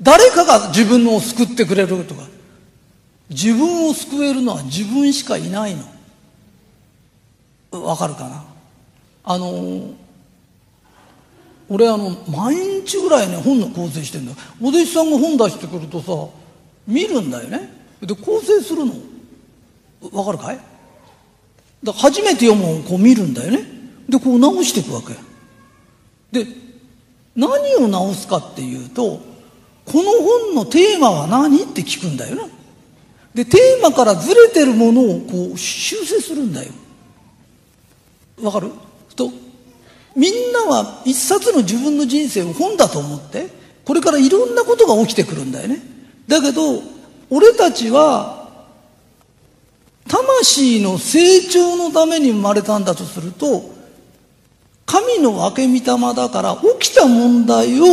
[0.00, 2.26] 誰かが自分を救ってくれるとか。
[3.30, 5.84] 自分を救えるのは自分しかいないの。
[7.84, 8.42] わかるかな？
[9.24, 9.90] あの
[11.68, 12.56] 俺あの毎
[12.86, 14.32] 日ぐらいね本の構成してんだ
[14.62, 16.32] お弟子さんが本出してくるとさ
[16.86, 17.70] 見るんだよね。
[18.00, 18.94] で構成するの。
[20.12, 20.58] わかるかい？
[21.82, 23.64] だか初めて読む本をこう見るんだよね。
[24.08, 25.14] でこう直していくわけ。
[26.32, 26.46] で
[27.36, 29.20] 何を直すかっていうと
[29.84, 31.62] この本のテーマは何？
[31.62, 32.42] って聞くんだよな
[33.34, 36.72] でテーマからずれてるものをこう修正するんだよ。
[38.42, 38.70] わかる？
[39.16, 39.30] と
[40.16, 43.48] みんなは一冊の自分の人生を本だと思って
[43.84, 45.78] これからいろんなことが起きてくるんだよね。
[46.26, 46.82] だけど
[47.30, 48.37] 俺たちは
[50.08, 53.70] 魂の成長のために生まれたんだとすると
[54.86, 57.84] 神の分け御霊だから起きた問題を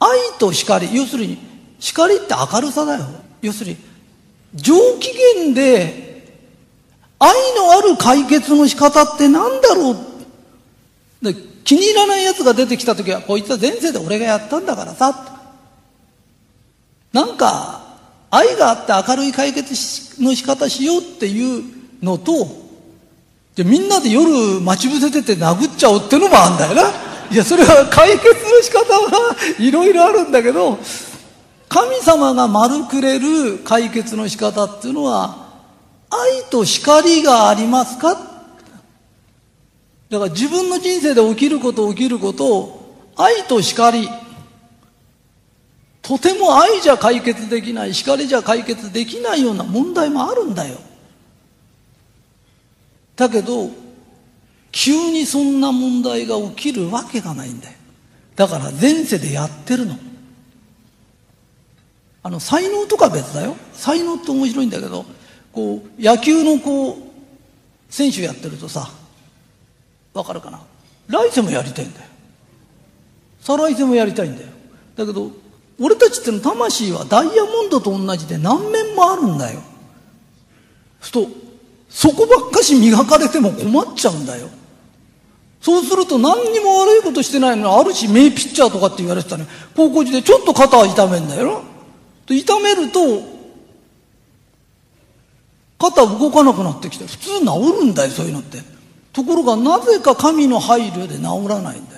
[0.00, 1.38] 愛と光要するに
[1.78, 3.04] 光って明るさだよ。
[3.40, 3.76] 要するに
[4.54, 6.26] 上機嫌で
[7.20, 9.96] 愛のある解決の仕方って何だろう。
[11.64, 15.38] 気に入らない奴が出てきた時はこいつは前世で俺がやったんだからさ。
[17.12, 17.87] なんか
[18.30, 21.64] 愛があって明るい解決の仕方しようっていう
[22.02, 22.32] のと
[23.54, 26.82] でみんなで夜待ち伏せてて殴っちゃおうっていうのもあるんだよな。
[27.30, 30.78] いやそれは解決の仕方はいろいろあるんだけど
[31.68, 35.48] 神様が丸くれる解決の仕方っていうのは
[36.08, 38.14] 愛と光がありますか？
[40.08, 44.08] だから自分の人生で起きること起きることを愛と光
[46.08, 50.78] とても愛じゃ解決できない光じゃ解決できないような問題もあるんだよ。
[53.14, 53.68] だけど
[54.72, 57.74] 急にそんな問題が起きるわけがないんだよ。
[58.36, 59.98] だから前世でやってるの。
[62.22, 63.54] あの才能とか別だよ。
[63.74, 65.04] 才能って面白いんだけど
[65.52, 66.96] こう野球のこう
[67.90, 68.90] 選手やってるとさ
[70.14, 70.58] わかるかな？
[71.08, 72.06] 来世もやりたいんだよ。
[73.40, 74.48] 再来世もやりたいんだよ。
[74.96, 75.30] だけど
[75.80, 79.60] 俺たちっての魂はダイヤモンドと同じで何面もあるんだよ。
[81.00, 81.28] すと
[81.88, 84.48] そこばっかし磨かれても困っちゃうんだよ。
[85.60, 91.62] そうすると何にも悪いことしてないのにあるし名ピッチャーとかって言われてたね高校時でちょっと肩を痛めんだよ。
[92.28, 93.00] な痛めると
[95.78, 97.44] 肩動かなくなってきて普通治
[97.80, 98.58] るんだよそういうのって。
[99.12, 101.97] ところがなぜか神の配慮で治らないんだよ。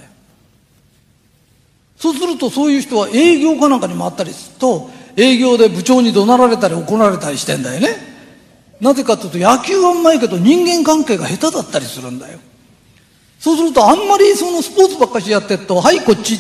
[2.01, 7.89] そうするとそういう人は営業かなんかに回ったりすると営業で部長に怒鳴られたり怒られたりしてんだよね。
[8.81, 12.39] なぜかというと野球はうまいけど人間関係が下手だったりするんだよ。
[13.39, 16.39] そうするとあんまりそのスポーツばっかしやってるとはいこっち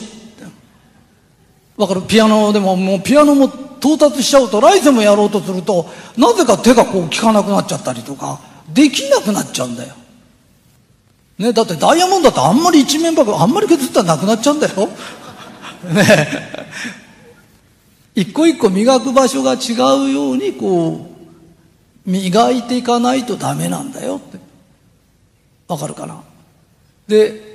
[1.76, 2.02] わかる？
[2.06, 5.86] ピアノでももうピアノも到達しちゃうと来世もやろうとすると
[6.16, 8.40] なぜか手がこう効かなくなっちゃったりとか
[8.72, 9.94] できなくなっちゃうんだよ。
[11.38, 14.88] ねだってダイヤモンドってあんまり一面ばっかりあんまり削ったらなくなっちゃうんだよ。
[15.84, 16.04] ね。
[18.14, 19.74] 一個一個磨く場所が違
[20.08, 21.06] うようにこ
[22.06, 24.38] う磨いていかないとダメなんだよって。
[25.68, 26.22] わかるかな？
[27.06, 27.48] で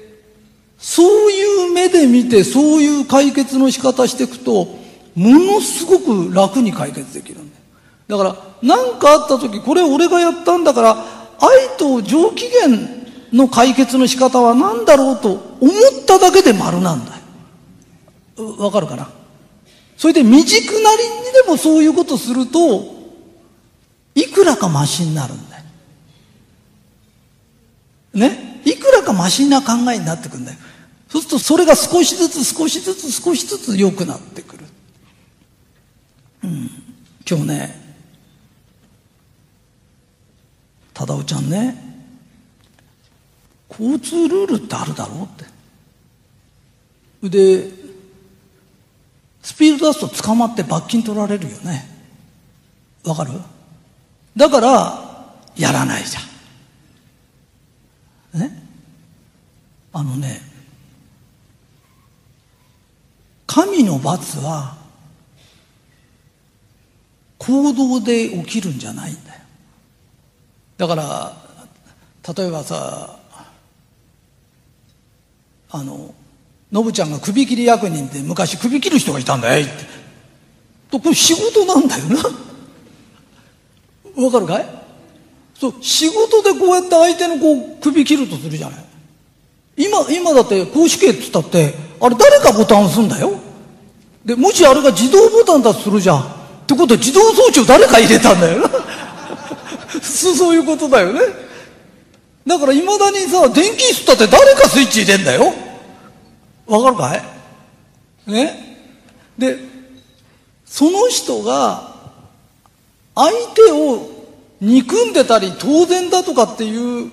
[0.77, 4.65] そういう目で見てそういう解決の仕方していくと
[5.15, 7.57] ものすごく楽に解決できるんだ
[8.07, 10.97] だから何かあった時これ俺がやったんだから
[11.39, 12.67] 愛と上機嫌
[13.33, 17.14] の解決の仕方は何だろうと思っただけで丸なんだ
[18.37, 19.09] わかるかな？
[19.97, 22.93] それで未熟なりにでもそういうことすると
[24.13, 25.63] いくらかマシになるんだよ。
[28.13, 28.61] ね？
[28.65, 30.57] いくらかマシな考えになってくんだよ。
[31.07, 34.65] そうするとそれが少しずつ少しずつ少しずつ良くなってくる。
[36.43, 36.69] うん。
[37.29, 37.81] 今日ね
[40.93, 41.75] 忠夫ちゃんね
[43.69, 45.27] 交通ルールってあるだろうっ
[47.21, 47.29] て。
[47.29, 47.84] で
[49.45, 51.87] スピード出すと捕まって罰金取られるよね。
[53.03, 53.39] わかる？
[54.35, 58.41] だからやらないじゃん。
[58.41, 58.63] ね？
[59.93, 60.41] あのね
[63.45, 64.75] 神の罰は
[67.37, 69.41] 行動で起きるんじゃないんだよ。
[70.77, 71.37] だから
[72.35, 73.19] 例えばさ
[75.69, 76.15] あの
[76.71, 79.85] ノブちゃんが首切り役人って昔首切る人がいたんだよって
[80.91, 82.23] とこれ仕事なんだよな
[84.23, 84.65] わかるかい？
[85.59, 88.85] そう、仕事でこうやって相手のこう首切るとするじゃない。
[89.77, 93.39] 今、今だって公式刑って言ったって、あれ誰かボタン押すんだよ。
[94.23, 96.19] で、もしあれが自動ボタンだとするじゃん。
[96.19, 96.23] っ
[96.67, 98.69] てことは自動装置を誰か入れたんだよな。
[100.01, 101.19] そういうことだよね。
[102.45, 105.53] だから未だにさ、電気室だって誰かスイッチ入れんだよ。
[106.67, 108.31] わかるかい？
[108.31, 108.77] ね？
[109.37, 109.57] で、
[110.65, 111.93] その人が
[113.13, 114.09] 相手を
[114.61, 117.11] 憎んでたり当然だとかっていう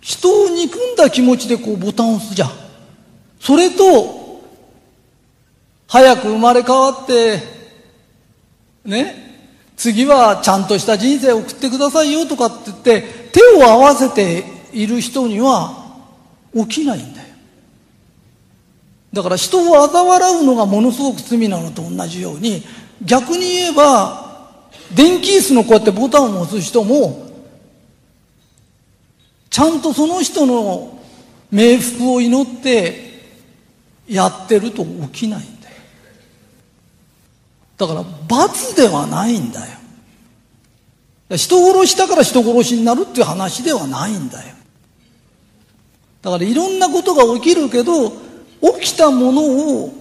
[0.00, 2.50] 人を憎んだ気持ちでこうボタンを押すじゃん。
[3.40, 4.42] それと、
[5.88, 7.40] 早く生まれ変わって、
[8.84, 13.02] ね、次はちゃんとした人生を送ってくださいよとかって言って、
[13.32, 15.96] 手を合わせている人には
[16.54, 17.29] 起きないんだよ。
[19.12, 22.62] だから人を嘲笑うのがものすごく罪なのと同じように、
[23.02, 24.30] 逆に言えば、
[24.94, 27.28] 電気椅子のこうやってボタンを押す人も、
[29.48, 31.00] ちゃんとその人の
[31.52, 33.10] 冥福を祈って
[34.08, 35.74] やってると起きないんだよ。
[37.78, 39.80] だから罰ではないんだよ。
[41.36, 44.54] 人殺したから人殺しになるっていう話ではないんだよ。
[46.22, 48.12] だからいろんなことが起きるけど、
[48.62, 49.92] 起きたものを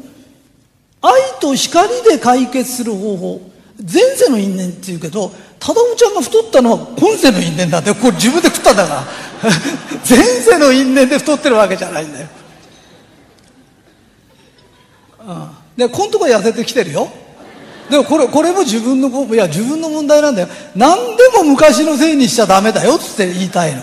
[1.01, 3.41] 愛と光で解決する方法。
[3.81, 9.03] 前世の因縁って言うけど、忠夫ちゃんが太ったのは今世の因縁だって、これ自分で食ったんだから。
[10.09, 12.27] 前世の因縁で太ってるわけじゃないんだよ。
[15.27, 15.49] うん
[15.79, 17.09] で、このとこ痩せてきてるよ。
[17.89, 20.49] でもこれ、これも自分の、いや、自分の問題なんだよ。
[20.75, 23.81] 何でも昔のせいにしちゃダメだよっつって言いたいの。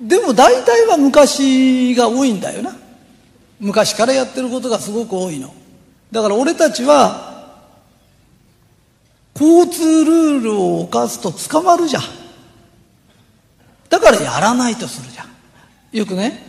[0.00, 2.74] でも大体は昔が多いんだよな。
[3.62, 5.54] 昔からやってることがすごく多いの。
[6.10, 7.60] だから俺たちは、
[9.40, 12.02] 交通ルールを犯すと捕まるじゃん。
[13.88, 15.28] だからやらないとするじゃん。
[15.96, 16.44] よくね、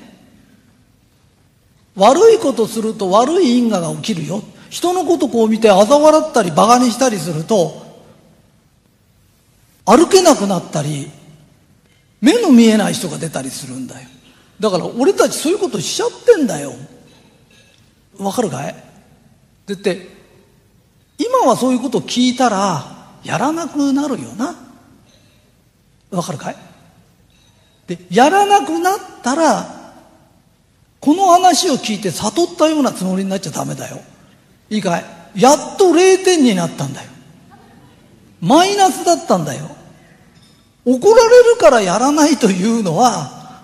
[1.96, 4.42] 悪いことすると悪い因果が起きるよ。
[4.72, 8.02] 人のことこう見て嘲笑ったり馬鹿にしたりすると、
[9.86, 11.12] 歩けなくなったり、
[12.22, 14.08] 目の見えない人が出たりするんだよ。
[14.60, 16.74] だから俺たちそういうことしちゃってんだよ。
[18.20, 18.76] わかるかい？
[19.66, 20.08] だって、
[21.18, 22.86] 今はそういうことを聞いたら、
[23.24, 24.56] やらなくなるよな。
[26.12, 26.56] わかるかい？
[27.88, 29.94] で、やらなくなったら、
[31.00, 34.00] この話を聞いて悟ったようなつもりになっちゃダメだよ。
[34.70, 35.06] いいかい？
[35.36, 37.10] やっと0点になったんだよ。
[38.40, 39.70] マイナスだったんだよ。
[40.86, 43.64] 怒られるからやらないというのは、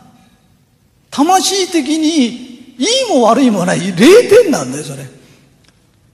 [1.11, 2.48] 魂的に
[2.79, 3.95] いいも悪いもない0
[4.43, 5.05] 点なんだよ、それ。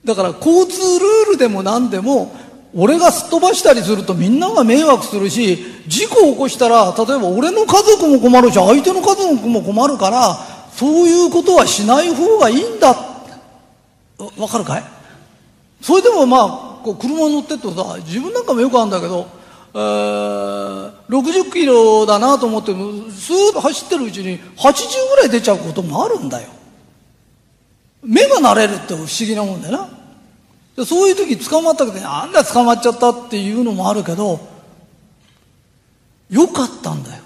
[0.04, 2.36] だから交通ルールでも何でも
[2.76, 10.38] 俺がすっ飛ばしたりするとみんなが迷惑するし、事故を起こしたら、例えば俺の家族も困るし、相手の家族も困るから、
[10.74, 12.90] そういうことはしない方がいいんだ。
[14.38, 14.84] わかるかい？
[15.82, 19.28] それでもまあ、こう車乗ってっとさ、自分なんかもよくあるんだけど、
[19.80, 26.50] 60キロだなと思っても、スーッと走ってるうちに80ぐらい出ちゃうこともあるんだよ。
[28.04, 29.96] 目が慣れるって不思議なもんだよな。
[30.84, 34.42] そういう時捕まった時になんだ捕まっちゃったっていうのもあるけど
[36.30, 37.24] よかったんだよ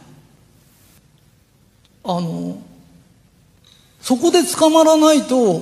[2.03, 2.61] あの
[4.01, 5.61] そこで捕まらないと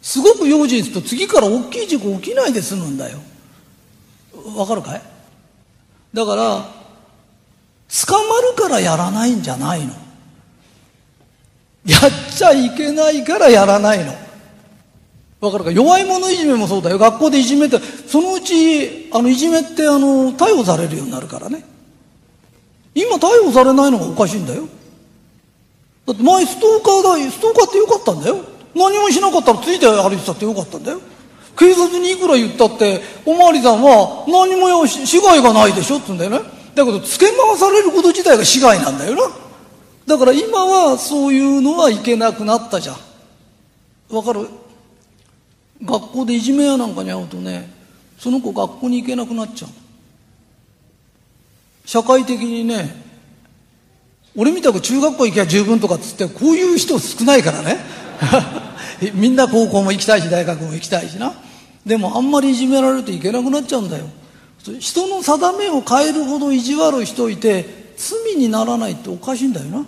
[0.00, 3.18] すごく用心すると次から大きい事故起きないで済むんだよ
[4.56, 5.02] わかるかい？
[6.12, 6.66] だから
[8.06, 9.92] 捕まるからやらないんじゃないの
[11.84, 12.00] やっ
[12.30, 14.14] ちゃいけないからやらないの
[15.40, 15.72] わかるか？
[15.72, 16.98] 弱い者いじめもそうだよ。
[16.98, 21.64] 学校でいじめて、そのうち、あの、いじめって、あの、逮捕されるようになるからね。
[22.94, 24.68] 今逮捕されないのがおかしいんだよ。
[26.06, 28.36] だって前ストーカーだ、ストーカーってよかったんだよ。
[28.76, 31.00] 何もしなかったらついて歩いてたってよかったんだよ。
[31.58, 36.48] 警察にいくら言ったって、おまわりさんは何もよし、死害がないでしょって言うんだよね。
[36.74, 39.22] だけど、付け回されること自体が死害なんだよな。
[40.06, 42.96] だから今はそういうのはいけなくなったじゃん。
[44.14, 44.48] わかる？
[45.84, 47.68] 学校でいじめやなんかに会うとね
[48.16, 49.70] その子学校に行けなくなっちゃう
[51.84, 52.94] 社会的にね
[54.36, 57.78] 俺みたく中学校行きゃ十分とかっつってこういう人少ないからね
[59.10, 61.34] みんな高校も行きたいし大学も行きたいしな。
[61.84, 64.06] でもあんまりいじめられるといけなくなっちゃうんだよ。
[64.78, 69.84] 人の定めを変えるほど意地悪い人いて罪にならないっておかしいんだよな。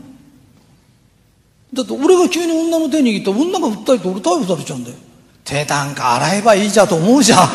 [1.72, 4.96] だって俺が急に女の手握った女が訴えて俺逮捕されちゃうんだよ。
[5.44, 7.48] 手なんか洗えばいいじゃと思うじゃん。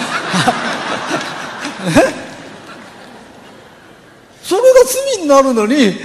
[4.43, 4.67] それが
[5.15, 5.95] 罪になるのに、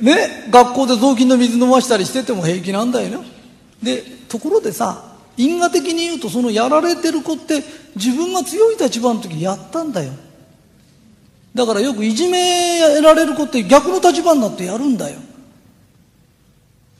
[0.00, 3.35] ね、学校で雑巾の水飲ましたりしてても平気なんだよね。
[3.82, 7.62] で、ところでさ、因果的に言うとそのやられてる子って
[7.94, 10.12] 自分が強い立場の時やったんだよ。
[11.54, 15.18] だからよくいじめやられる子って逆の立場になってやるんだよ。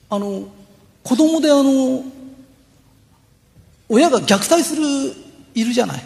[0.09, 0.47] あの、
[1.03, 2.03] 子供であの、
[3.89, 4.83] 親が虐待する、
[5.53, 6.03] いるじゃない。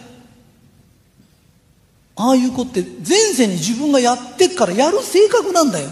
[2.16, 5.88] ああいう子って前世に自分がやってっからやる性格なんだよ。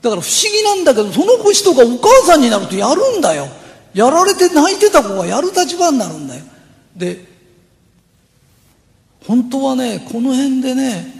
[0.00, 3.48] だから不思議なんだけど、その子人がお母さんになるとやるんだよ。
[3.98, 6.44] やられて泣いてた子がやる立場になるんだよ。
[6.94, 7.24] で、
[9.26, 11.12] 本当はね、この辺でね、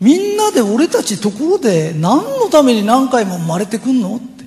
[0.00, 4.16] みんなで俺たちところで何のために何回も生まれてくんの？
[4.16, 4.44] って。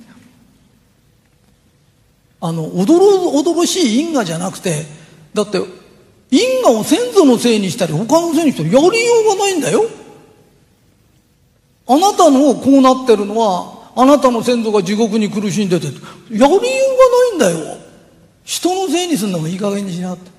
[2.42, 4.84] あの、おどろおどろしい因果じゃなくて、
[5.32, 5.58] だって
[6.30, 9.84] 因果を先祖のせいにしたり他のせいにしたりやりようがないんだよ。
[11.86, 15.92] あなたのこうなってるのは、あなたの先祖が地獄に苦しんでて、や
[16.30, 16.60] りようがな
[17.32, 17.78] いんだよ。
[18.44, 20.30] 人のせいにすんのもいい加減にしなって。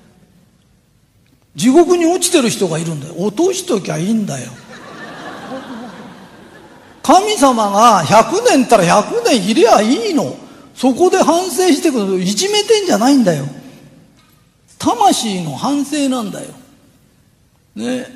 [1.54, 3.14] 地獄に落ちてる人がいるんだよ。
[3.18, 4.50] 落としときゃいいんだよ。
[7.02, 10.36] 神様が100年ったら100年いりゃいいの。
[10.74, 12.20] そこで反省してくる。
[12.20, 13.46] いじめてんじゃないんだよ。
[14.78, 16.48] 魂の反省なんだよ。
[17.76, 18.06] ね。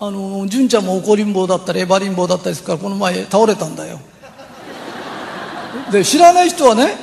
[0.00, 4.00] あの、純ちゃんも怒りん坊だったり、エバリン坊だったりするから、この前倒れたんだよ。
[5.94, 6.96] で、知らない人はね、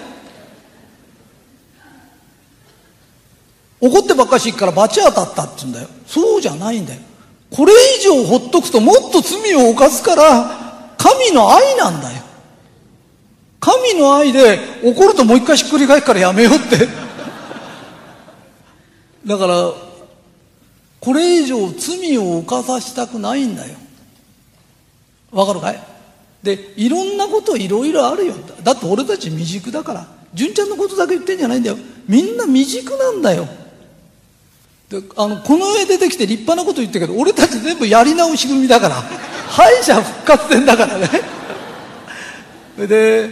[3.79, 5.87] 怒ってばっかしいから罰当たったって言うんだよ。
[6.05, 6.99] そうじゃないんだよ。
[7.49, 12.21] これ以上ほっとくともっと罪を犯すから、神の愛なんだよ。
[13.61, 16.87] 神の愛で怒るともう一回ひっくり返るからやめようって
[19.25, 19.71] だから、
[20.99, 23.75] これ以上罪を犯させたくないんだよ。
[25.31, 25.90] わかるかい？
[26.43, 28.33] で、いろんなこといろいろあるよ。
[28.63, 30.07] だって俺たち未熟だから。
[30.33, 31.77] 純ちゃんのことだけ言ってんじゃないんだよ。
[32.07, 33.47] みんな未熟なんだよ。
[34.91, 38.95] であのこの絵出てきて立派なこと言ってるけど俺たち全部やり直し組だから
[39.47, 41.09] 敗者復活戦だからね
[42.77, 43.29] で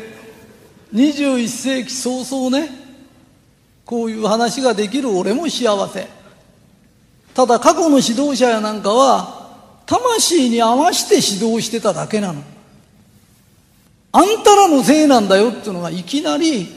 [0.94, 2.72] 21世紀早々ね
[3.86, 6.08] こういう話ができる俺も幸せ
[7.34, 9.50] ただ過去の指導者やなんかは
[9.86, 12.42] 魂に合わせて指導してただけなの
[14.12, 16.68] あんたらのせいなんだよっていうのがいきなり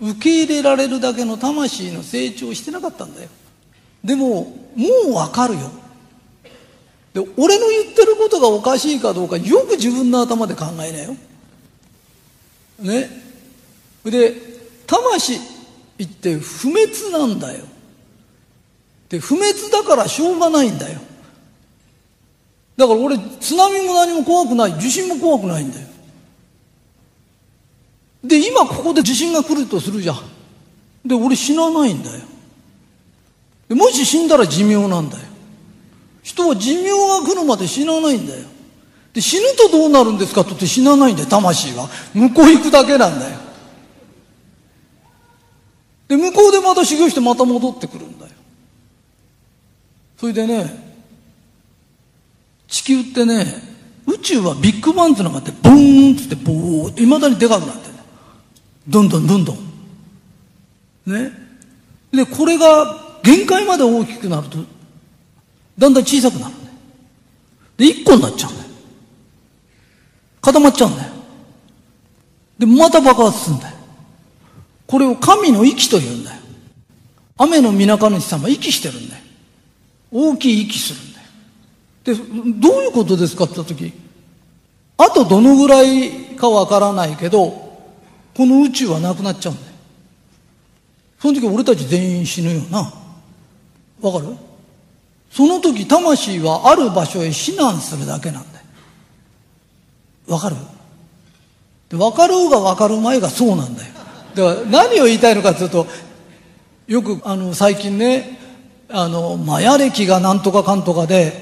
[0.00, 3.28] 受け入れられるだけの魂の成長してなかったんだよ。
[4.04, 4.44] でも
[4.76, 5.70] もうわかるよ。
[7.12, 11.16] で俺の言ってることがおかしいかどうかよく自分の頭で考えなよ。
[12.80, 13.08] ね。
[14.04, 14.34] で
[14.86, 17.64] 魂って不滅なんだよ。
[19.08, 21.00] で不滅だからしょうがないんだよ。
[22.76, 24.78] だから俺津波も何も怖くない。
[24.80, 25.86] 地震も怖くないんだよ。
[28.24, 30.16] で今ここで地震が来るとするじゃん。
[31.04, 32.22] で俺死なないんだよ。
[33.76, 35.24] もし死んだら寿命なんだよ。
[36.22, 38.46] 人は寿命が来るまで死なないんだよ。
[39.12, 41.28] で死ぬとどうなるんですかって言って死なないんだよ。
[41.28, 41.88] 魂は。
[42.14, 43.38] 向こう行くだけなんだよ。
[46.08, 48.32] で向こうでまた修行してまた戻ってくるんだよ。
[50.16, 50.82] それでね
[52.68, 53.46] 地球ってね
[54.06, 57.93] 宇宙はビッグバンってのがあってボーンってボーっていまだにでかくなってる。
[58.88, 59.56] どんどんどんどん
[61.06, 61.32] ね
[62.12, 64.58] でこれが限界まで大きくなると、
[65.78, 66.76] だんだん小さくなるんだよ。
[67.78, 68.68] で、一個になっちゃうんだよ。
[70.42, 71.12] 固まっちゃうんだよ。
[72.58, 73.76] で、また爆発するんだよ。
[74.86, 76.40] これを神の息と言うんだよ。
[77.38, 79.22] 雨の皆か主様息してるんだよ。
[80.12, 81.20] 大きい息するんだ
[82.12, 82.52] よ。
[82.52, 83.92] で、どういうことですかって言った時、
[84.98, 87.63] あとどのぐらいかわからないけど、
[88.36, 89.74] この宇宙はなくなっちゃうんだよ。
[91.20, 92.92] その時俺たち全員死ぬよな。
[94.00, 94.36] わかる？
[95.30, 98.64] その時魂はある場所へ避難するだけなんだよ。
[100.28, 100.56] わかる？
[101.88, 103.92] で分かろうが分かる前がそうなんだよ。
[104.34, 105.86] だから何を言いたいのかというと、
[106.86, 108.38] よくあの最近ね、
[108.90, 111.32] あの、マヤ歴がなんとかかんとかで、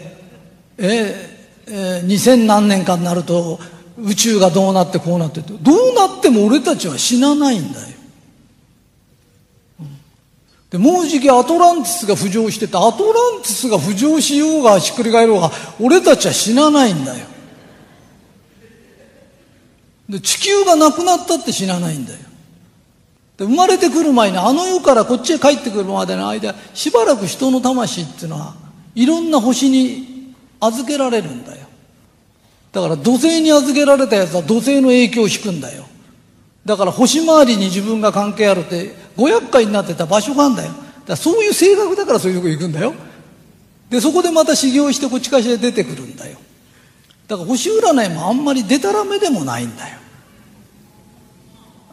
[0.79, 1.31] え
[1.67, 3.59] えー、2000何年かになると
[3.99, 7.93] 宇宙がどうなってこうなってってどうなっても俺たちは死なないんだよ。
[10.71, 17.27] で、もうじきアトランティスが浮上してて、アトランティスが浮上しようがひっくり返ろうが、俺たちは死なないんだよ。
[20.09, 22.19] で、地球がなくなったって死なないんだよ。
[23.37, 28.55] で、生まれてくる前にあの世からこっちへ帰ってくるまでの間、しばらく人の魂っていうのは、
[28.95, 31.62] いろんな星に預けられるんだよ。
[32.73, 35.85] だから土星に預けられたやつは土星の影響を引くんだよ。
[36.65, 40.71] だから星回りに自分が関係あるって、ご厄介になってた場所があるんだよ。
[40.71, 42.95] だからそういう性格だからそういうとこ行くんだよ。
[43.91, 46.39] で、そこでまた修行してこっちかしら出てくるんだよ。
[47.29, 49.99] だから星占いもあんまり出たらめでもないんだよ。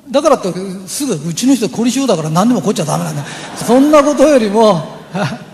[0.10, 0.52] だからって
[0.88, 3.28] すぐうちの人凝り性だから何でも凝っちゃダメなんだよ。
[3.56, 4.82] そんなことよりも、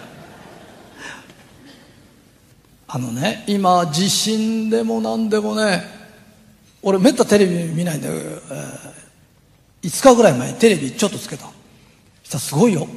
[2.87, 5.83] あのね、今地震でも何でもね、
[6.81, 8.13] 俺めったテレビ見ないんだよ。
[8.15, 8.95] えー
[9.85, 11.45] 5日ぐらい前テレビちょっとつけた。
[12.23, 12.87] したらすごいよ。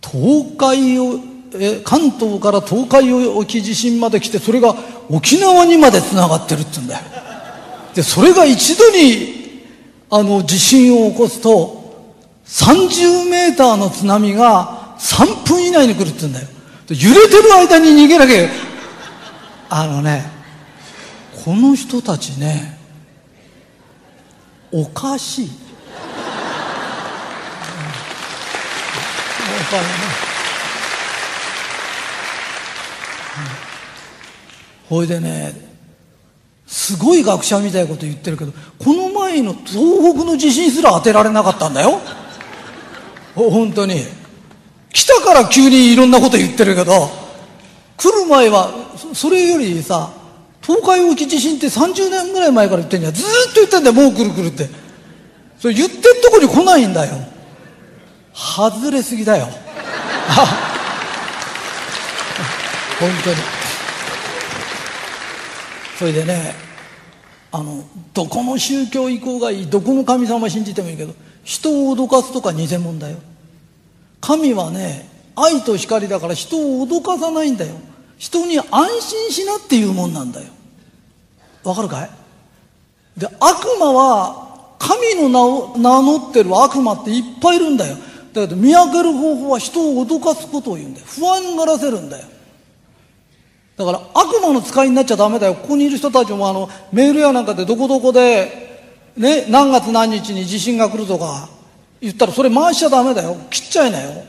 [0.00, 1.18] 東海を、
[1.54, 4.76] え関東から東海沖地震まで来てそれが
[5.08, 7.04] 沖縄にまでつながってるって言うんだよ。
[7.94, 9.64] で、それが一度に
[10.10, 12.14] あの地震を起こすと
[12.46, 16.48] 30メーターの津波が3分以内に来るって言うんだよ。
[16.94, 18.48] 揺れてる間に逃げなきゃ。
[19.70, 20.24] あのね、
[21.44, 22.78] この人たちね、
[24.72, 25.50] おかしい。
[34.88, 35.52] ほいでね、
[36.66, 42.00] すごい学者みたいなこと言ってるけど、この前の東北の地震すら当てられなかったんだよ。
[43.34, 44.02] 本当に。
[44.92, 47.10] 来たから急にいろんなこと言ってるけど、
[47.96, 48.72] 来る前は、
[49.12, 50.10] それよりさ、
[50.62, 53.12] 東海沖地震って30年ぐらい前から言ってんじゃん。
[53.14, 54.68] ずーっと言ってんだよ、もう来る来るって。
[55.58, 57.14] それ言ってんとこに来ないんだよ。
[58.34, 59.48] 外れすぎだよ。
[63.00, 63.36] 本当に。
[65.98, 66.54] それでね、
[67.50, 67.82] あの、
[68.14, 73.16] どこの宗教意向がいい、どこの神様信じてもいいけど、人を脅かすとか偽物だよ。
[74.20, 77.74] 神はね、愛と光だから人を脅かさないんだよ。
[78.18, 78.64] 人に安
[79.00, 80.48] 心しなっていうもんなんだよ。
[81.62, 82.10] わかるかい？
[83.16, 84.48] で、悪魔は、
[84.78, 87.96] 神の名を名乗ってる悪魔っていっぱいいるんだよ。
[88.32, 91.06] だけど見分ける方法は人を脅かすことを言うんだよ。
[91.06, 92.26] 不安がらせるんだよ。
[93.76, 95.54] だから悪魔の使いになっちゃダメだよ。
[95.54, 98.68] ここにいる人たちもあの、メールやなんかでどこどこで、
[99.16, 101.48] ね、何月何日に地震が来るとか
[102.00, 103.36] 言ったらそれ回しちゃダメだよ。
[103.50, 104.24] 切っちゃいなよ。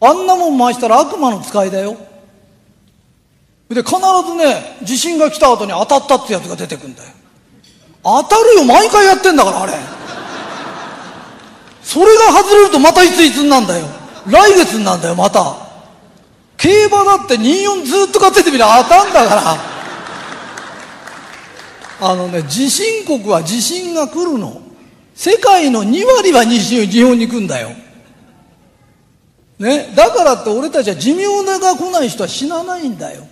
[0.00, 1.96] あんなもん回したら悪魔の使いだよ。
[3.68, 7.10] で、必ずね、地震が来た後に当たったってやつが出てくんだよ。
[8.04, 9.72] 当たるよ、毎回やってんだから、あれ。
[11.82, 13.86] それが外れるとまたいついつになんだよ。
[14.26, 15.56] 来月になんだよ、また。
[16.56, 19.76] 競馬だって24ずっと勝っててみりゃ当たんだから。
[21.98, 24.60] あのね、地震国は地震が来るの。
[25.16, 27.70] 世界の2割は日本に来んだよ。
[29.58, 31.24] ね、だからって俺たちは寿命
[31.58, 33.26] が来ない人は死なないんだよ。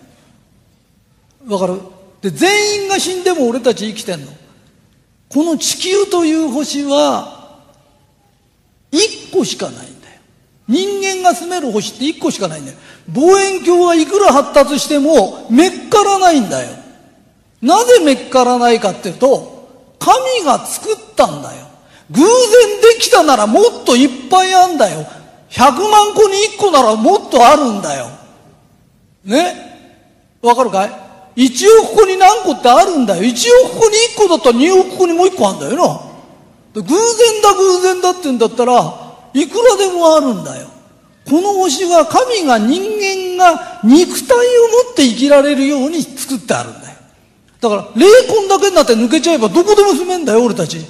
[1.47, 1.83] わかる？
[2.23, 4.33] で、全員が死んでも俺たち生きてんの。
[5.29, 7.61] この地球という星は、
[8.91, 10.21] 一個しかないんだよ。
[10.67, 12.79] 人間が住める星って一個しかないんだよ。
[13.09, 16.71] 望遠鏡はいくら発達しても、めっからないんだよ。
[17.61, 21.67] なぜめっからないかっていうと、神が作ったんだよ。
[22.11, 22.27] 偶然
[22.97, 25.07] できたならもっといっぱいあんだよ。
[25.51, 28.09] 100万個に1個ならもっとあるんだよ。
[29.25, 29.73] ね？
[30.43, 30.91] わかるかい
[31.37, 33.23] ?1 億個に何個ってあるんだよ。
[33.23, 36.01] 1億個に1個だったら2億個にもう1個あんだよな。
[36.75, 38.73] 偶然だ偶然だって言うんだったら
[39.33, 40.69] いくらでもあるんだよ。
[41.25, 44.41] この星は神が人間が肉体を
[44.87, 46.97] 持って生きられるように作ってあるんだよ。
[47.61, 50.85] だから霊魂だけになって抜けちゃえばどこでも住めんだよ俺たち。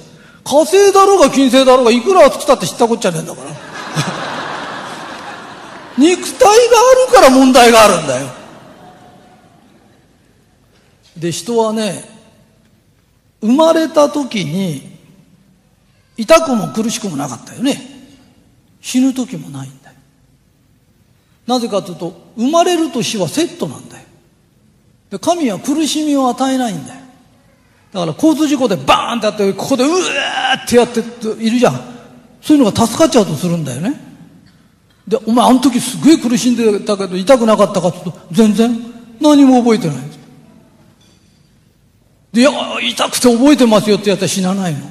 [0.45, 3.49] 火星だろうが金星だろうがいくら暑くたって知ったこっちゃねえんだから。
[5.97, 6.51] 肉体があ
[7.07, 8.27] るから問題があるんだよ。
[11.17, 12.07] で、人はね、
[13.41, 14.99] 生まれた時に
[16.15, 17.81] 痛くも苦しくもなかったよね。
[18.81, 19.95] 死ぬ時もないんだよ。
[21.47, 24.03] なぜかというと、生まれると死はセットなんだよ。
[25.09, 27.04] で神は苦しみを与えないんだよ。
[27.95, 29.91] だから交通事故でバーンってやって、ここでうー
[30.65, 30.99] ってやって
[31.41, 31.79] いるじゃん。
[32.41, 33.97] そういうのが助かっちゃうとするんだよね。
[35.07, 38.77] で、お前あの時すげえ苦しんでたけど痛くなかったかって言うと、全然
[39.21, 39.97] 何も覚えてない。
[42.33, 44.79] で、いや、痛くて覚えてますよってやったら死なないの。
[44.81, 44.87] だ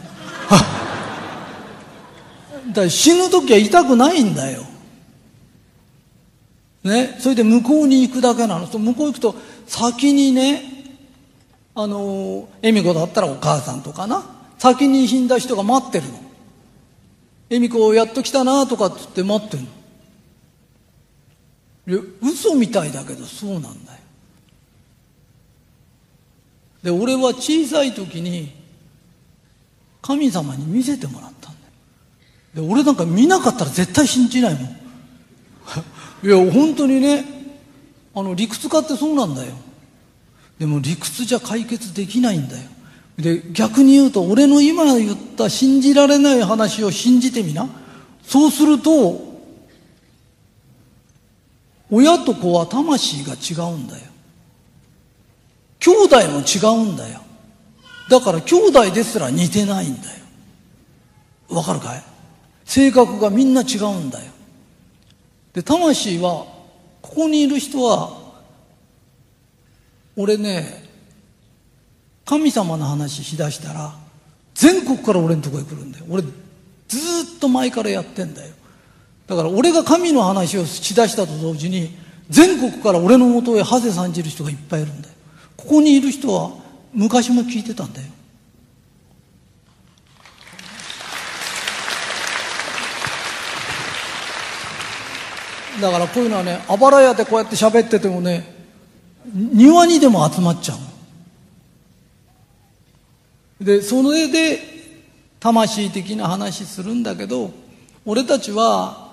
[2.75, 4.65] から死ぬ時は痛くないんだよ。
[6.83, 8.67] ね、それで向こうに行くだけなの。
[8.67, 9.35] 向こう行くと
[9.67, 10.84] 先にね、
[11.75, 14.25] あの、恵美子だったらお母さんとかな、
[14.59, 16.21] 先に死んだ人が待ってるの。
[17.51, 19.69] 恵美子やっと来たなとかって言って待ってるの。
[21.87, 23.99] いや嘘みたいだけどそうなんだよ。
[26.85, 28.53] で俺は小さい時に
[30.03, 34.63] 神様に見せてもらったんだよで俺なんか見なかったら絶対信じないもん
[36.23, 37.25] いや本当にね
[38.15, 39.55] あの理屈家ってそうなんだよ
[40.65, 42.63] でも理屈じゃ解決できないんだよ。
[43.19, 47.69] で逆に言うと俺の今言った信じられない話を信じてみな。
[48.23, 49.43] そうすると
[51.91, 54.05] 親と子は魂が違うんだよ。
[55.81, 57.21] 兄弟も違うんだよ。
[58.09, 60.25] だから兄弟ですら似てないんだよ。
[61.51, 62.03] わかるかい？
[62.65, 64.33] 性格がみんな違うんだよ。
[65.53, 66.47] で魂は
[67.03, 68.24] ここにいる人は
[70.17, 70.85] 俺ね
[72.25, 73.95] 神様の話しだしたら
[74.55, 76.05] 全国から俺のとこへ来るんだよ。
[76.09, 78.53] 俺ずっと前からやってんだよ。
[79.27, 81.97] だから俺が神の話をしだしたと同時に
[82.31, 85.15] 全国から俺のもとへハゼさんじる人がいっぱいいるんだよ。
[85.57, 86.53] ここにいる人は
[86.93, 88.07] 昔も聞いてたんだよ。
[95.81, 98.54] だからこういうのはねあばら屋でこうやって喋っててもね
[99.33, 100.75] 庭にでも集まっちゃ
[103.61, 104.61] うでそれで
[105.41, 107.51] 魂的な話するんだけど
[108.05, 109.13] 俺たちは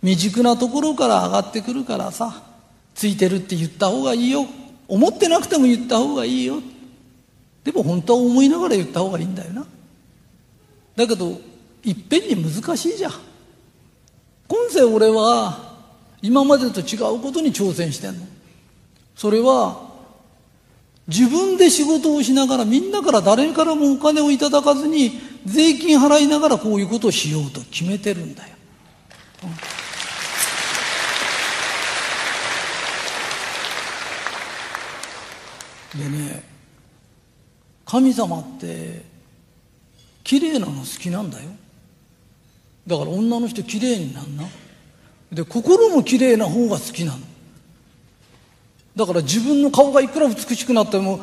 [0.00, 2.42] 未熟なところから上がってくるからさ
[2.94, 4.44] ついてるって言った方がいいよ。
[4.88, 6.60] 思ってなくても言った方がいいよ。
[7.62, 9.66] でも本当は思いながら言った方がいいんだよな。
[10.96, 11.40] だけど
[11.84, 13.12] いっぺんに難しいじゃん。
[14.48, 15.67] 今世俺は
[16.22, 18.26] 今までと違うことに挑戦してんの。
[19.14, 19.88] それは
[21.06, 25.12] 自分で仕事をしながらみんなから誰からもお金をいただかずに
[25.46, 28.48] 税金払いながらこういうことをしようと決めてるんだよ、
[35.94, 36.42] うん、でね
[37.86, 39.02] 神様って
[40.22, 41.48] 綺麗なの好きなんだよ。
[42.86, 44.44] だから女の人綺麗になんな。
[45.32, 47.18] で心も綺麗な方が好きなの。
[48.96, 51.20] だから自分の顔がいくら美しくなっても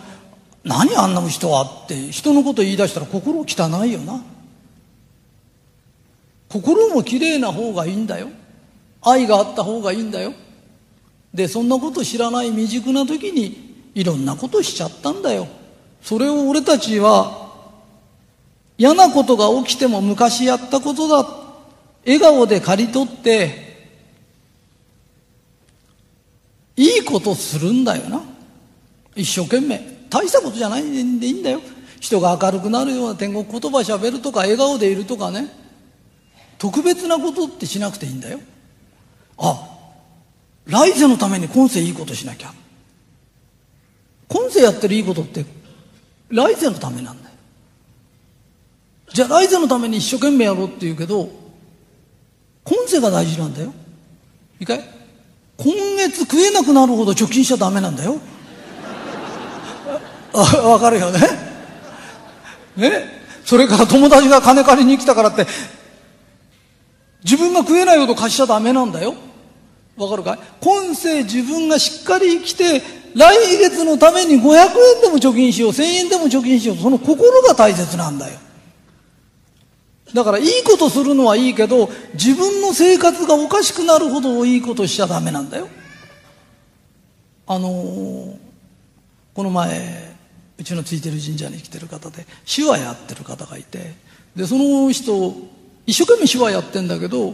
[0.63, 4.23] 何あんな人はって人のこと言い出したら心汚いよな。
[6.49, 8.29] 心も綺麗な方がいいんだよ。
[9.01, 10.33] 愛があった方がいいんだよ。
[11.33, 15.47] でそんなこと知らない未熟な時にいろんなことしちゃったんだよ。
[16.01, 17.51] それを俺たちは
[18.77, 21.27] 嫌なことが起きても昔やったことだ。
[22.05, 23.64] 笑顔で刈り取って
[26.77, 28.21] いいことするんだよな。
[29.15, 30.07] 一生懸命。
[30.09, 31.61] 大したことじゃないんでいいんだよ。
[31.99, 35.49] 人が明るくなるような天国言葉しゃべるとか笑顔でいるとかね。
[36.57, 38.39] 特別なことってしなくていいんだよ。
[39.37, 39.71] あ
[40.65, 42.53] 来世のために今世いいことしなきゃ。
[44.27, 45.45] 今世やってるいいことって
[46.29, 47.35] 来世のためなんだよ。
[49.13, 51.29] じゃあ来世のために一生懸命やろうって言うけど
[52.63, 53.73] 今世が大事なんだよ。
[54.59, 54.94] いいかい？
[55.57, 58.19] 今月食えなくなるほど貯金しちゃダメなんだよ。
[60.33, 61.19] わかるよね？
[62.75, 63.05] ね？
[63.45, 65.45] それから友達が金借りに来たからって
[67.23, 69.15] 自分が食えないほど貸しちゃダメなんだよ。
[69.95, 70.39] わかるかい？
[70.59, 72.81] 今世自分がしっかり生きて
[73.15, 78.37] 来月のために500円でも貯金しよう1000円でも貯金しようその心が大切なんだよ。
[80.15, 85.67] だからいいことするのはいいけど自分の生活がおかしくなるほどいいことしちゃダメなんだよ。
[87.45, 88.37] あのー、
[89.35, 90.15] この前
[90.57, 93.93] うちのついてる神社に来てる方で手話やってる方がいて
[94.37, 95.33] でその人
[95.85, 97.33] 一生懸命手話やってんだけど例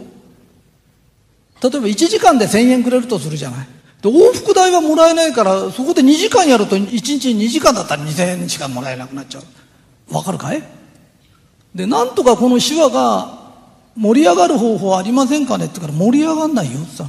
[1.62, 3.68] ば1時間で1000円くれるとするじゃない。
[4.02, 9.44] で往復代はもらえないからそこで2時間やると1日2時間だったら2000円しかもらえなくなっちゃう。
[10.12, 10.81] わかるかい？
[11.74, 13.38] で、なんとかこの手話が
[13.96, 17.08] 盛り上がる方法ありませんかねって言ったら盛り上がんないよってさ。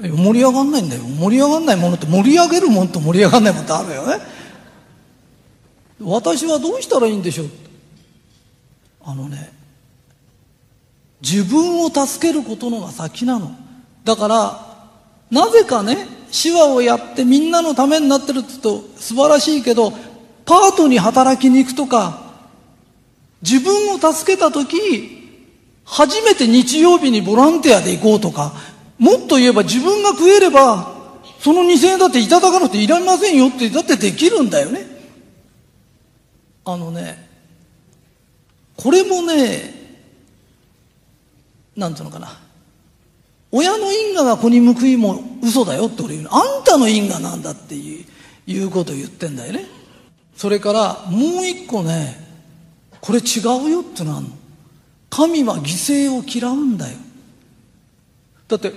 [0.00, 1.02] 盛り上がんないんだよ。
[1.02, 4.18] 盛り上がんないものって盛り上げるもんと盛り上がんないもんってあるよね。
[6.00, 7.46] 私はどうしたらいいんでしょう
[9.04, 9.52] あのね、
[11.20, 13.52] 自分を助けることのが先なの。
[14.04, 14.72] だから、
[15.30, 15.96] なぜかね、
[16.32, 19.92] 手話をやってみんなのためになってるって言うと素晴らしいけど、
[20.44, 22.22] パートに働きに行くとか、
[23.42, 25.22] 自分を助けた時、
[25.84, 28.52] 初めて日曜日にボランティアで行こうとか、
[28.98, 30.92] もっと言えば自分が食えれば、
[31.40, 34.86] その2000円だっていただかなくていられませんよって、だってできるんだよね。
[36.64, 37.28] あのね、
[38.76, 39.82] これもね、
[41.76, 42.38] なんていうのかな。
[43.50, 46.34] 親の因果が子に報いも嘘だよって俺言うの。
[46.34, 48.04] あんたの因果なんだっていう、
[48.46, 49.66] いうことを言ってんだよね。
[50.42, 52.18] それからもう一個ね、
[53.00, 54.30] これ違うよってのあんの。
[55.08, 55.66] 神は犠
[56.08, 56.98] 牲を嫌うんだよ。
[58.48, 58.72] だって、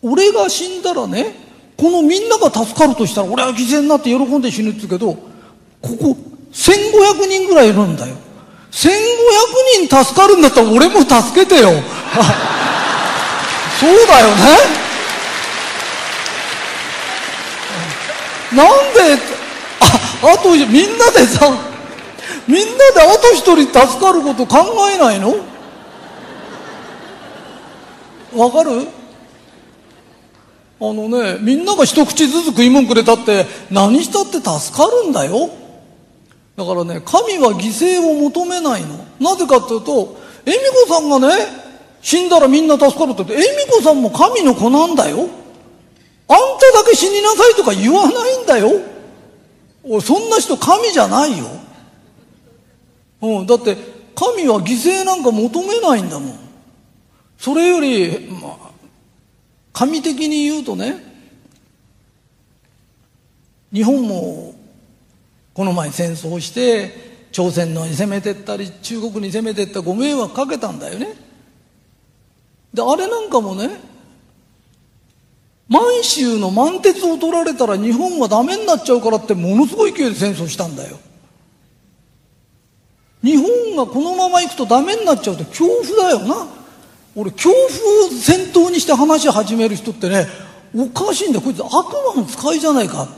[0.00, 1.34] 俺が死んだらね、
[1.76, 5.18] このみんなが助かるとしたら俺は犠牲になって喜んで死ぬって言うけど、こ
[5.82, 6.16] こ
[6.52, 8.14] 1500人ぐらいいるんだよ。
[8.70, 11.70] 1500人助かるんだったら俺も助けてよ。
[13.80, 14.44] そうだよね。
[18.52, 19.39] なんで、
[20.22, 21.50] あ、とみんなでさ、
[22.46, 24.58] みんなであと一人助かること考
[24.90, 25.34] えないの？
[28.36, 28.86] わかる？
[30.82, 35.50] あのね、みんなが一口ずつ食い物くれたって、何したって助かるんだよ。
[36.56, 39.04] だからね、神は犠牲を求めないの。
[39.20, 41.34] なぜかっていうと、恵美子さんがね、
[42.02, 45.18] 死んだらみんな助かるって言って、恵美子さんも神の子なんだよ。
[45.18, 48.70] あんただけ死になさいとか言わないんだよ。
[50.02, 51.46] そんな人神じゃないよ。
[53.22, 53.76] うん、だって、
[54.14, 56.38] 神は犠牲なんか求めないんだもん。
[57.38, 58.70] それより、まあ、
[59.72, 61.10] 神的に言うとね、
[63.72, 64.54] 日本も
[65.54, 71.14] この前戦争して朝鮮のに攻めてったり中国に攻めてったご迷惑かけたんだよね
[72.74, 73.68] であれなんかもね
[75.70, 80.98] 満州の満鉄を取られたら日本はダメになっちゃうからってものすごい勢いで戦争したんだよ。
[83.22, 86.48] 日本がこのまま行くとダメになっちゃうって恐怖だよな。
[87.14, 90.26] 俺恐怖を先頭にして話し始める人ってね
[90.76, 91.42] おかしいんだよ。
[91.42, 93.12] こいつ悪魔の使いじゃないかって。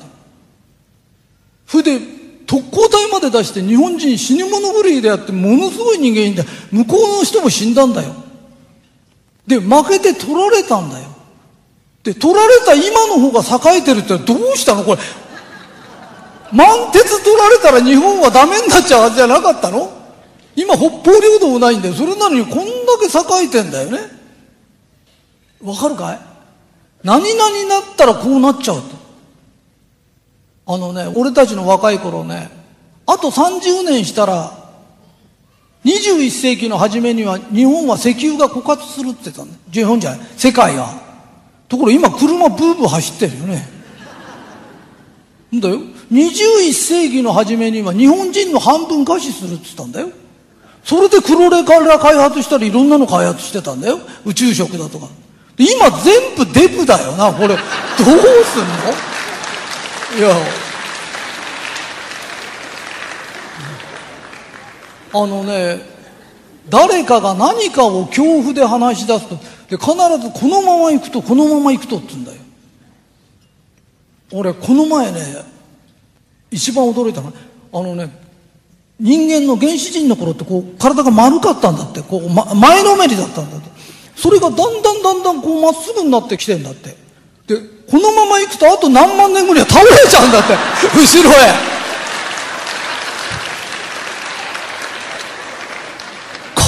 [1.67, 2.01] それで
[2.47, 8.15] 特攻隊まで出して日本人死に物狂いであってものすごい人間いんだ向こうの人も死んだんだよ。
[9.47, 11.09] で負けて取られたんだよ。
[12.03, 13.41] で取られた今の方が
[13.75, 14.85] 栄えてるってどうしたの？
[14.85, 14.99] これ。
[16.53, 19.91] 満鉄取られたら日本はダメになっちゃうはずじゃなかったの？
[20.57, 21.95] 今北方領土もないんだよ。
[21.95, 22.65] それなのにこんだ
[23.01, 23.99] け栄えてんだよね。
[25.63, 26.19] わかるかい？
[27.05, 28.97] 何々になったらこうなっちゃうと。
[30.67, 32.51] あのね、俺たちの若い頃ね、
[33.07, 34.53] あと30年したら、
[35.85, 39.59] 21世紀の初めには日本は石油が枯渇するって言ったんだ。
[39.73, 40.21] 日本じゃない。
[40.37, 41.12] 世界が。
[41.73, 43.67] ところ今車ブーブー走ってるよね。
[45.57, 45.81] んだよ。
[46.13, 50.11] 21世紀の初めには日本人の半分餓死するって言ったんだよ。
[50.85, 54.01] それでクロレから開発したりいろんなの開発してたんだよ。
[54.27, 55.09] 宇宙食だとか。
[55.57, 57.49] 今全部デブだよな、これ。
[57.49, 58.61] どうすん
[60.19, 60.19] の？
[60.19, 60.37] いや
[65.15, 65.81] あのね
[66.69, 69.39] 誰かが何かを恐怖で話し出すと
[69.73, 72.39] で必ずこのまま行くとこのまま行くとって言うんだよ。
[74.35, 75.19] 俺この前ね
[76.51, 77.33] 一番驚いたのは
[77.73, 78.11] あのね
[79.01, 83.71] 人間の原始人の頃ってこう体が丸かったんだってこう、ま、前のめりだったんだって。
[84.15, 86.91] それがだんだんだんだんこうまっすぐになってきてんだって。
[87.47, 87.57] で
[87.91, 90.53] このまま行くとあと何万年後には倒れちゃうんだって
[90.95, 91.35] 後ろへ。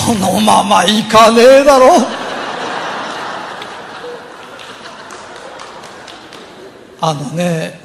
[0.07, 2.24] このまま行かねえだろ。
[7.07, 7.79] あのね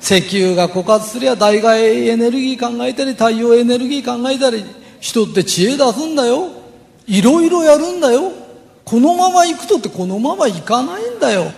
[0.00, 4.64] 石油が枯渇すりゃ代替エネルギー考えたり太陽エネルギー考えたり
[5.00, 6.50] 人って知恵出すんだよ
[7.06, 8.32] いろいろやるんだよ
[8.84, 11.50] このまま行くとってこのまま行かないんだよ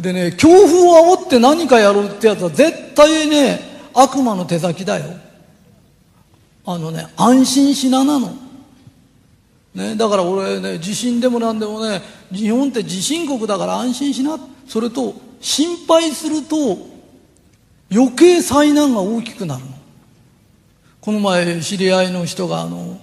[0.00, 3.60] でね、恐怖を煽って何かやるってやつは絶対ね、
[3.92, 5.04] 悪魔の手先だよ。
[6.64, 8.32] あのね、安心しななの。
[9.74, 12.00] ね、だから俺ね、地震でもなんでもね、
[12.32, 14.38] 日本って地震国だから安心しな。
[14.66, 16.78] それと、心配すると、
[17.92, 19.70] 余計災難が大きくなるの。
[21.00, 22.98] この前、知り合いの人が、あの、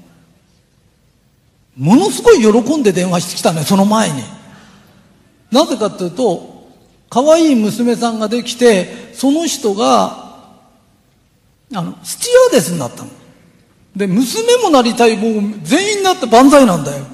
[1.76, 4.24] ものすごい喜んで電話してきたね、その前に。
[5.52, 6.70] なぜかっていうと、
[7.10, 10.28] 可愛い娘さんができて、その人が、
[11.74, 13.10] あの、スチュアーデスになったの。
[13.96, 17.06] で、娘もなりたい、もう全員になって万歳なんだよ。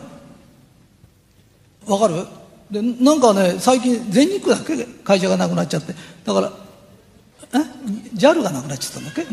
[1.86, 2.26] わかる？
[2.74, 4.84] で、なんかね、最近全日空だけ？
[5.03, 5.93] 会社がなくなっちゃって。
[6.26, 6.51] だから、
[7.53, 7.57] え
[8.15, 9.26] ?JAL がなくなっちゃったんだっけ？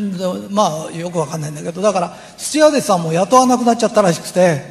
[0.53, 4.61] まあ、よくわかんないんだけど、だから、スチュアデスさんも雇わなくなっちゃったらしくて、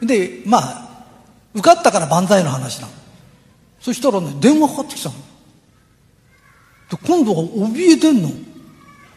[0.00, 1.04] で、まあ、
[1.52, 2.92] 受かったから万歳の話なの。
[3.78, 5.14] そしたらね、電話かかってきたの。
[6.90, 8.30] で、今度は怯えてんの。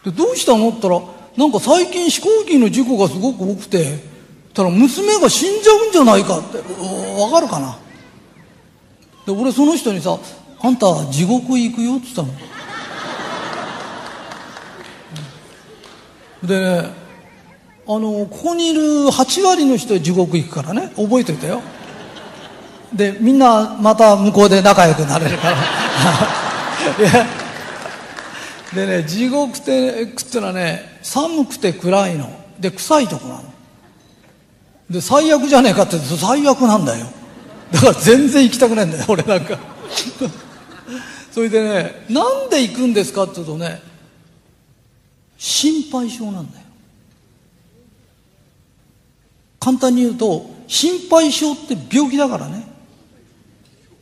[0.04, 0.68] で、どうしたの？
[0.68, 4.12] って言ったら、なんか最近飛行機の事故がすごく多くて、
[4.52, 7.78] たら娘が死んじゃうんじゃないかってわかるかな？
[9.26, 10.18] で俺その人にさ
[10.60, 12.28] 「あんた地獄行くよ」って言ったの。
[16.42, 16.90] でね
[17.86, 20.92] あのここにいる8割の人は地獄行くからね。
[20.96, 21.60] 覚えておいてよ。
[22.92, 25.56] でみんなまた向こうで仲良くなれるから。
[28.74, 32.30] でね地獄ってくってのはね寒くて暗いの。
[32.58, 33.42] で臭いとこなの。
[34.88, 37.06] で最悪じゃねえかって最悪なんだよ。
[37.72, 39.58] だから全然行きたくないんだよ 俺なんか。
[41.32, 43.82] それでねなんで行くんですかって言うとね
[45.36, 46.64] 心配性なんだよ。
[49.58, 52.68] 簡単に言うと心配性って病気だからね。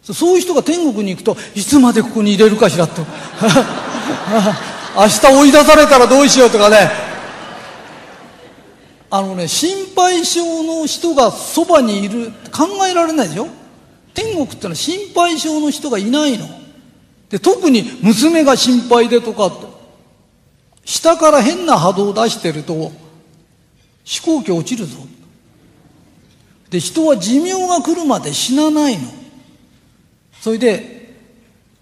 [0.02, 3.02] そういう人が天国に行くといつまでここに入れるかしらと。
[4.94, 7.11] 明日追い出されたらどうしようとかね
[9.14, 13.46] あのね心配性の人がそばにいる考えられないでしょ？
[14.14, 16.46] 天国ってのは心配性の人がいないの。
[17.28, 19.66] で特に娘が心配でとかって。
[20.86, 22.90] 下から変な波動を出してると
[24.02, 24.96] 飛行機落ちるぞ。
[26.70, 29.02] で人は寿命が来るまで死なないの。
[30.40, 31.14] それで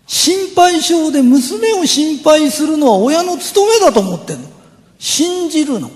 [0.08, 4.48] 心配性で娘を心配するのは親の務めだと思ってるの。
[4.98, 5.92] 信じるの。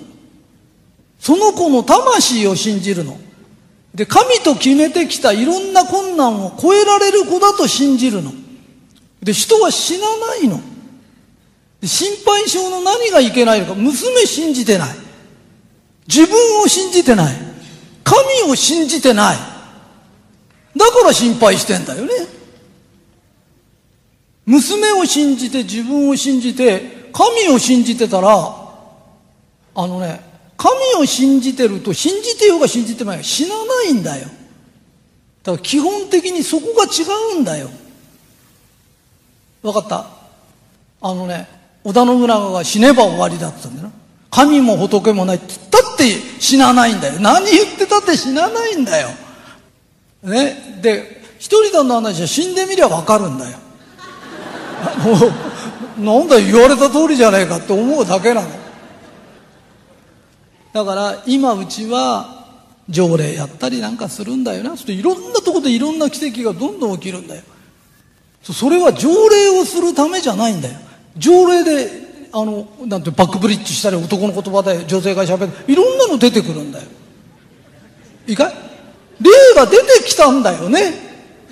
[1.25, 3.19] その子の魂を信じるの。
[3.95, 8.31] で神と決めてきたいろんな困難を超えられる子だと信じるの。
[9.23, 10.61] で人は死なないの。
[11.83, 13.75] 心配性の何がいけないのか。
[13.75, 14.89] 娘信じてない。
[16.07, 17.35] 自分を信じてない。
[18.05, 19.37] 神を信じてない。
[20.77, 22.13] だから心配してんだよね。
[24.45, 28.29] 娘を信じて自分を信じて神を信じてたら
[29.75, 34.29] あのね神を信じてると信じてようが信じてまいが死なないんだよ。
[35.43, 37.05] だから基本的にそこが違
[37.37, 37.69] うんだよ。
[39.63, 40.07] 分かった？
[41.01, 41.49] あのね
[41.85, 43.95] 織田信長が死ねば終わりだって言ったんだよな。
[44.31, 46.09] 神も仏もないって言ったって
[46.41, 47.21] 死なないんだよ。
[47.21, 49.09] 何言ってたって死なないんだよ。
[50.23, 50.81] ね？
[50.83, 53.59] で一人だの話は死んでみりゃ分かるんだよ。
[55.99, 58.49] なんだ言われた通りじゃないかって思うだけなの。
[60.75, 62.47] だから今うちは
[62.89, 64.71] 条例やったりなんかするんだよな。
[64.71, 67.43] そしていろんなとこでいろんな奇跡がどんどん起きるんだよ。
[68.43, 70.75] それは条例をするためじゃないんだよ。
[71.17, 75.53] 条例であのなんてバックブリッジしたり男の言葉で女性がしゃべる。
[75.69, 76.87] いろんなの出てくるんだよ。
[78.27, 78.53] いいかい？
[79.23, 80.91] 霊が出てきたんだよね。
[80.91, 80.93] っ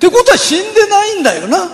[0.01, 1.59] てことは死んでないんだよな。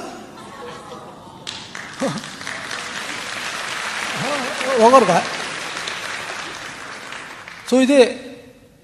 [4.85, 5.38] わかるかい？
[7.69, 8.17] それで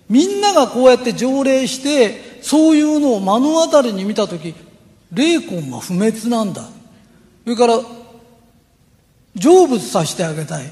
[0.09, 4.55] みんながこうやって条例してそういうのを目の当たりに見た時
[5.11, 6.63] 霊魂は不滅なんだ。
[6.63, 7.79] それから
[9.37, 10.71] 成仏させてあげたい。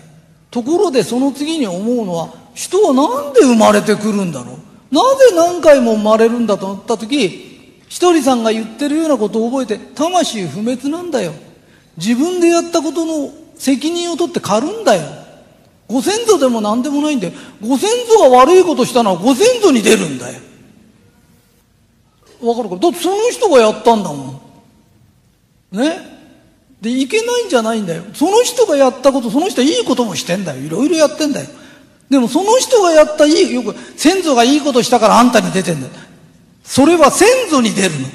[0.50, 4.94] ところでその次に思うのは人は何で生まれてくるんだろう。
[4.94, 11.32] なぜ何回も生まれるんだと思った時ひとりさんが言ってるようなことを覚えて魂不滅なんだよ。
[11.96, 15.21] 自分でやったことの責任を取って狩るんだよ。
[15.92, 17.34] ご先祖でも何でもないんだよ。
[17.60, 20.40] ご先祖が悪いことしたのはご先祖に出るんだよ。
[22.42, 22.76] わかるか？
[22.76, 24.40] だってその人がやったんだも
[25.72, 25.78] ん。
[25.78, 26.10] ね？
[26.80, 28.02] でいけないんじゃないんだよ。
[28.14, 30.62] その人がやったことその人いいこともしてんだよ。
[30.62, 31.46] いろいろやってんだよ。
[32.10, 35.92] でもその人がやったいいよく先祖がいいことしたからあんたに出てんだよ。
[36.64, 38.08] それは先祖に出るの。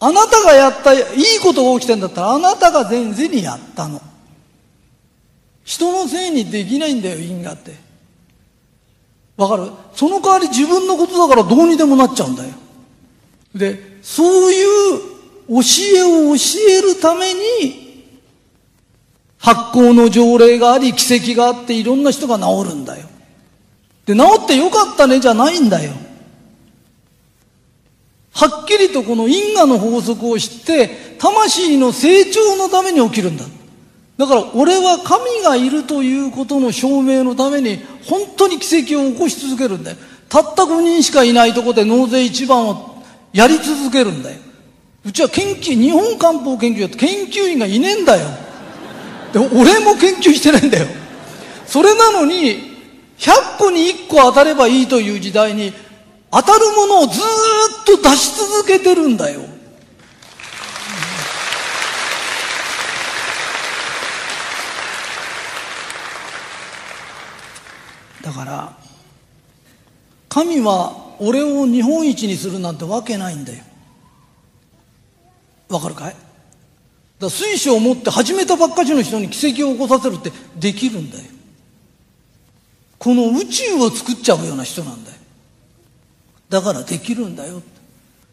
[0.00, 1.02] あなたがやったいい
[1.42, 4.00] ことが起きてんだったらあなたが前世にやったの。
[5.68, 7.74] 人のせいにできないんだよ因果って。
[9.36, 9.70] わかる？
[9.94, 12.54] その代わり自分のことだからどうにでもなっちゃうんだよ。
[13.54, 14.98] でそういう
[15.48, 15.54] 教
[15.94, 18.06] えを教えるために
[19.36, 23.06] 発行の条例があり奇跡があっていろんな人が治るんだよ。
[24.06, 25.92] で治ってよかったねじゃないんだよ。
[28.32, 33.44] はっきりとこの因果の法則を知って魂の成長のために起きるんだ
[34.18, 39.96] だから俺は神がいるということの証明のために本当に奇跡を起こし続けるんだよ。
[40.28, 44.38] たった5人しかいないとこで納税一番をやり続けるんだよ。
[45.04, 48.26] うちは研究日本漢方研究やって研究員がいねえんだよ。
[49.32, 50.86] で俺も研究してないんだよ。
[51.64, 52.76] それなのに
[53.18, 55.72] 100個に1個当たればいいという時代に
[56.32, 59.42] 当たるものをずっと出し続けてるんだよ。
[68.28, 68.76] だから
[70.28, 73.64] 神は俺を日本一にするなんてわけないんだよ。
[75.70, 76.16] わかるかい？
[77.18, 81.24] だ水晶を持って始めたばっかしの人に奇跡を起こさせるってできるんだよ。
[82.98, 85.16] この宇宙を作っちゃうような人なんだよ。
[86.50, 87.62] だからできるんだよ。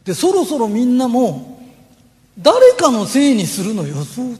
[0.04, 1.64] でそろそろみんなも
[2.38, 4.38] 誰かのせいにするのよそう。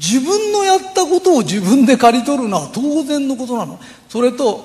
[0.00, 3.78] 自分のやったことを自分で刈り取るのは当然のことなの。
[4.08, 4.64] それと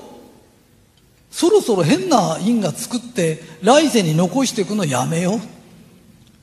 [1.29, 5.39] そろそろ変な因が作って来世に残していくのやめよう。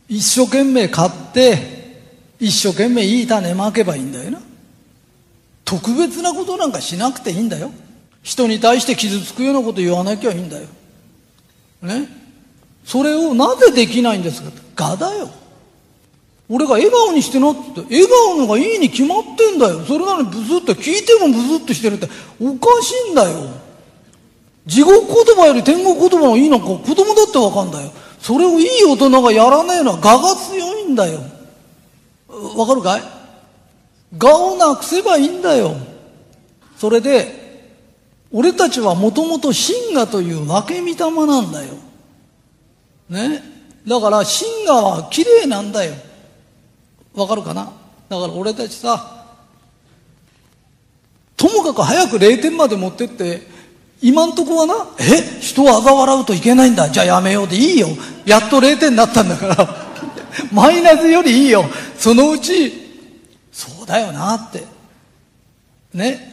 [0.08, 2.02] 一生懸命買って
[2.38, 4.42] 一生懸命いい種まけばいいんだよな。
[5.64, 7.72] 特別なことなんかしなくていいんだよ。
[8.22, 10.66] 人に対して傷つくようなこと言わなきゃいいんだよ。
[11.80, 12.08] ね？
[12.84, 14.50] それをなぜできないんですか？
[14.90, 15.30] がだよ。
[16.48, 19.80] 俺が笑顔にしてなって笑顔のがいいに決まってんだよ。
[19.84, 22.08] それなのにブスって聞いてもブスってしてるって
[22.40, 23.48] おかしいんだよ。
[24.66, 27.90] 地獄言葉より天国言葉がいいのか子供だってわかんだよ。
[28.20, 31.20] それをいい大人がやらねえのは我が強いんだよ。
[32.56, 33.02] わかるかい？
[34.20, 35.74] 我をなくせばいいんだよ。
[36.76, 37.40] それで
[38.30, 41.74] 俺たちはもともと神我という分け御霊なんだよ。
[43.08, 43.42] ね？
[43.86, 45.94] だから神我は綺麗なんだよ。
[47.14, 47.64] わかるかな？
[48.08, 49.26] だから俺たちさ
[51.36, 53.42] ともかく早く0点まで持ってって
[54.00, 55.40] 今んとこはなえ？
[55.40, 56.88] 人を嘲笑うといけないんだ。
[56.90, 57.88] じゃあやめようでいいよ。
[58.26, 59.68] やっと0点になったんだから。
[60.52, 61.64] マイナスよりいいよ。
[61.98, 62.72] そのうち
[63.52, 64.64] そうだよなって。
[65.94, 66.32] ね？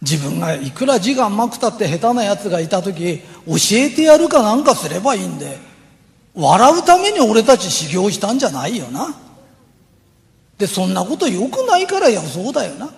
[0.00, 5.58] 自分がいくら字が甘くたって下手な奴がいた時教えてやるかなんかすればいいんで。
[6.38, 9.14] 笑うために俺たち修行したんじゃないよな。
[10.56, 12.90] でそんなことよくないからやそうだよな。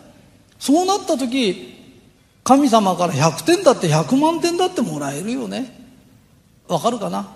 [0.59, 1.75] そうなった時
[2.45, 5.75] 神様から100点だって100万点だってもらえるよね。
[6.69, 7.29] わかるかな？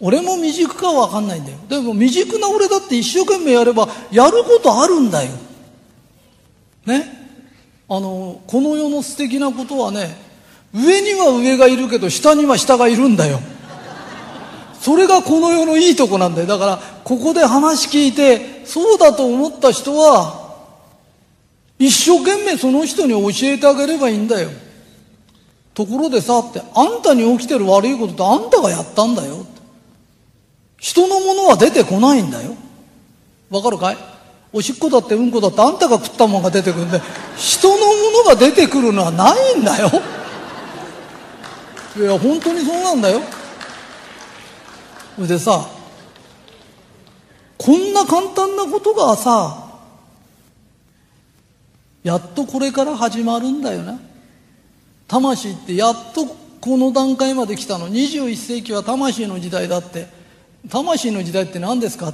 [0.00, 1.58] 俺も未熟かは分かんないんだよ。
[1.68, 5.30] でも未熟な俺だって一生懸命やればやることあるんだよ。
[6.86, 7.14] ね？
[7.88, 10.16] あのこの世の素敵なことはね
[10.74, 13.38] 上には上がいるけど下には下がいるんだよ。
[14.86, 16.46] それがこの世のいいとこなんだよ。
[16.46, 20.54] だからここで話聞いてそうだと思った人は
[21.76, 24.48] 一生懸命その人に教えてあげればいいんだよ。
[25.74, 29.44] ところでさってあんたに起きてる悪いことってあんたがやったんだよ。
[30.78, 32.54] 人のものは出てこないんだよ。
[33.50, 33.96] わかるかい？
[34.52, 37.00] おしっこだってうんこだってあんたが食ったもんが出てくるんで
[37.36, 37.82] 人のも
[38.18, 39.90] のが出てくるのはないんだよ。
[41.96, 43.20] いや本当にそうなんだよ。
[45.18, 45.68] でさ
[47.58, 49.64] こんな簡単なことがさ
[52.02, 53.98] やっとこれから始まるんだよな。
[55.08, 56.26] 魂ってやっと
[56.60, 57.88] この段階まで来たの。
[57.88, 60.06] 21世紀は魂の時代だって。
[60.68, 62.12] 魂の時代って何ですか？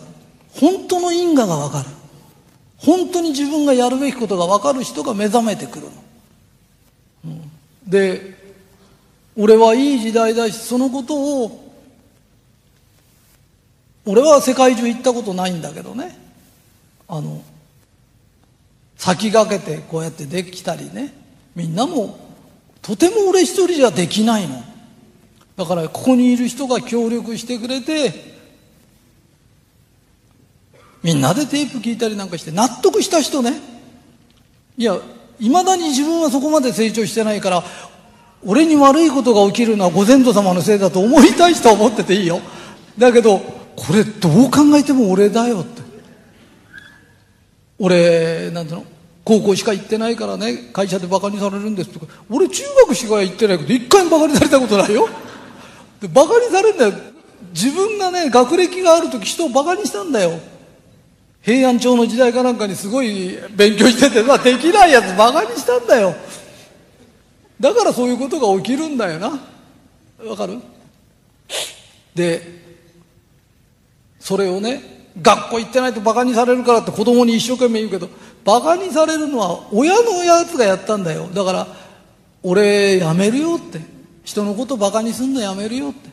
[0.55, 1.87] 本当の因果がわかる。
[2.79, 5.93] 本当に自分がやるべきことが分かる人が目覚めてくるの、
[7.27, 7.51] うん、
[7.87, 8.35] で
[9.37, 11.62] 俺はいい時代だしそのことを
[14.05, 16.19] 俺は世界中行ったことないんだけどね。
[17.09, 17.43] あの
[18.97, 21.15] 先駆けてこうやってできたりね。
[21.55, 22.19] みんなも
[22.81, 24.63] とても俺一人じゃできないの。
[25.57, 28.33] だからここにいる人が協力してくれて
[31.03, 33.61] みんなでテープ聞いたりなんかして納得した人ね。
[34.79, 34.99] いや
[35.39, 37.63] いまだに自分はそこまで成長してないから
[38.45, 42.41] 俺に悪いことが起きるのはご先祖様のせいだと思いたい人は思ってていいよ。
[42.99, 45.83] だけどこれどう考えても俺だよって。
[47.79, 48.87] 俺なんていうの？
[49.25, 52.07] 高校しか行ってないからね会社でバカにされるんですとか。
[52.29, 55.09] 俺中学しか行ってないけど一回もバカにされたことないよ。
[56.01, 56.93] でバカにされるんだよ。
[57.53, 60.39] 自分がね学歴がある時人をバカにしたんだよ。
[61.41, 66.15] 平安朝の時代かなんかにすごい勉強しててさできないやつバカにしたんだよ。
[67.59, 69.41] だからそういうことが起きるんだよな。
[70.29, 70.61] わかる？
[72.15, 72.72] で
[74.23, 78.09] それをね学校行ってないとバカにされるからって子供に一生懸命言うけど
[78.45, 81.27] バカにされるのは親のやつがやったんだよ。
[81.35, 81.67] だから
[82.43, 83.81] 俺やめるよって。
[84.25, 86.09] 人のことバカにすんのやめるよって。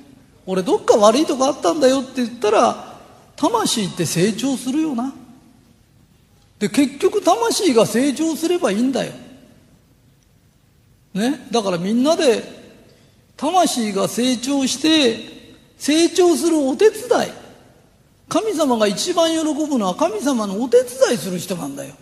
[0.47, 2.97] 俺どっか悪いとこあったんだよって言ったら
[3.35, 5.13] 魂って成長するよな。
[6.57, 9.13] で結局魂が成長すればいいんだよ。
[11.13, 11.47] ね？
[11.51, 12.43] だからみんなで
[13.37, 17.38] 魂が成長して成長するお手伝い。
[18.29, 21.95] 神様が一番喜ぶのは神様のお手伝いする人なんだよ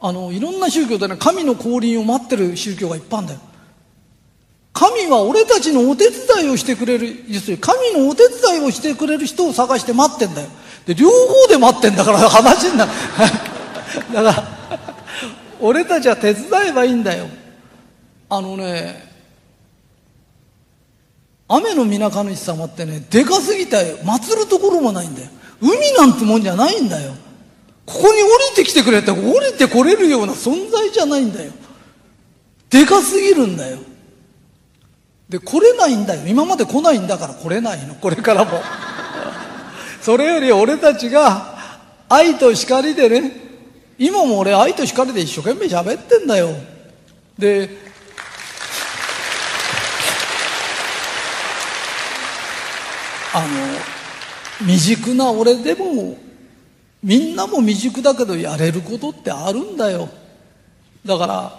[0.00, 3.40] あのいろんな宗教でね神の降臨を待ってる宗教がいっぱいあるんだよ
[4.76, 7.16] 神は俺たちのお手伝いをしてくれる、
[7.58, 10.48] 神のお手伝いをしてくれる人を探して待ってんだよ。
[10.84, 12.90] で、両方で待ってんだから 話になる。
[14.12, 14.78] だから、
[15.62, 17.26] 俺たちは手伝えばいいんだよ。
[18.28, 19.05] あのね、
[21.48, 25.30] 雨の皆神主様ってね、でかすぎて祀るところもないんだよ。
[25.60, 27.14] 海なんてもんじゃないんだよ。
[27.86, 31.52] ここに降りてきてくれって降りてこれるような存在じゃないんだよ。
[32.68, 33.78] でかすぎるんだよ。
[35.28, 36.22] で、来れないんだよ。
[36.26, 37.94] 今まで来ないんだから来れないの。
[37.94, 38.60] これからも。
[40.02, 41.56] それより俺たちが
[42.08, 43.32] 愛と光でね、
[43.98, 46.50] 今も俺愛と光で一生懸命喋ってんだよ。
[47.38, 47.85] で、
[53.34, 56.16] あの、未熟な俺でも
[57.02, 60.08] みんなも未熟だけどやれることってあるんだよ。
[61.04, 61.58] だから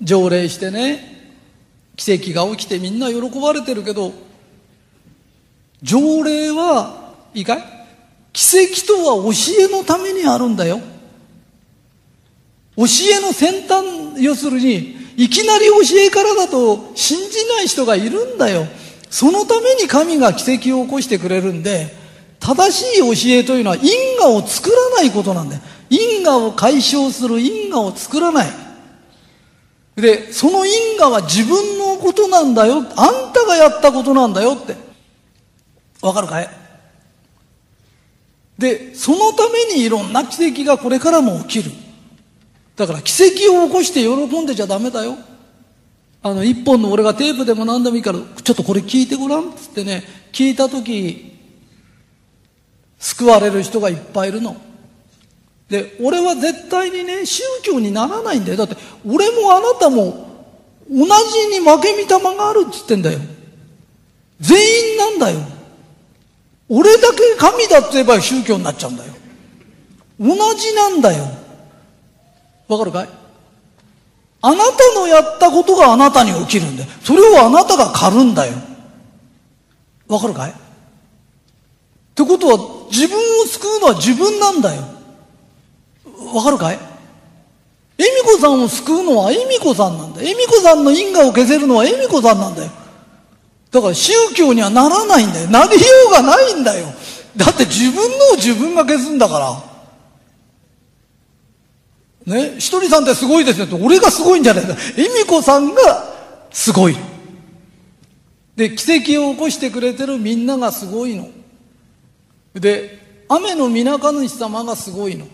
[0.00, 1.32] 条例してね
[1.96, 4.12] 奇跡が起きてみんな喜ばれてるけど
[5.82, 7.62] 条例はいいかい？
[8.32, 10.80] 奇跡とは教えのためにあるんだよ。
[12.76, 18.66] 教えの先端要するにいきなり教えからだと信じない人がいるんだよ。
[19.10, 21.94] そのために神が奇跡を起こしてくれるんで
[22.40, 25.62] 正しい教えというのは因果を作らないことなんだよ。
[25.90, 28.48] 因果を解消する因果を作らない。
[29.96, 32.76] で、その因果は自分のことなんだよ。
[32.76, 32.84] あん
[33.32, 34.76] たがやったことなんだよって。
[36.00, 36.48] わかるかい？
[38.58, 41.72] で、そのためにいろんな奇跡がこれからも起きる。
[42.76, 45.16] だから奇跡を起こして喜んでちゃダメだよ。
[46.22, 51.36] あの、一本の俺がテープでも何でもいいから、ちょっとこれ聞いてごらんっつってね、聞いたとき、
[52.98, 54.56] 救われる人がいっぱいいるの。
[55.68, 58.56] で、俺は絶対にね、宗教にならないんだよ。
[58.56, 58.76] だって、
[59.06, 60.28] 俺もあなたも
[60.90, 61.06] 同じ
[61.48, 63.20] に負け見玉があるっつってんだよ。
[64.40, 64.58] 全
[64.92, 65.40] 員なんだよ。
[66.68, 69.12] 俺だけ神だって言えば宗教になっちゃうんだよ。
[70.18, 71.24] 同じなんだよ。
[72.66, 73.08] わかるかい？
[74.40, 76.88] あなたのやったことがあなたに起きるんだよ。
[77.02, 78.54] それをあなたが狩るんだよ。
[80.06, 80.50] わかるかい？
[80.50, 80.54] っ
[82.14, 84.82] てことは、自分を救うのは自分なんだよ。
[86.34, 86.78] わかるかい？
[87.98, 90.28] 恵美子さんを救うのは恵美子さんなんだよ。
[90.28, 92.70] 恵美子さんの因果を消せるのは恵美子さんなんだよ。
[93.70, 95.50] だから宗教にはならないんだよ。
[95.50, 95.78] なりよ
[96.08, 96.86] うがないんだよ。
[97.36, 99.67] だって自分のを自分が消すんだから。
[102.28, 104.74] ね、ひとりさんってすごいですねって、俺がすごいんじゃないんだ。
[104.96, 105.80] 恵美子さんが
[106.50, 106.96] すごい。
[108.54, 111.30] で、奇跡を起こしてくれてるみんながすごいの。
[112.52, 115.26] で、雨の皆神主様がすごいの。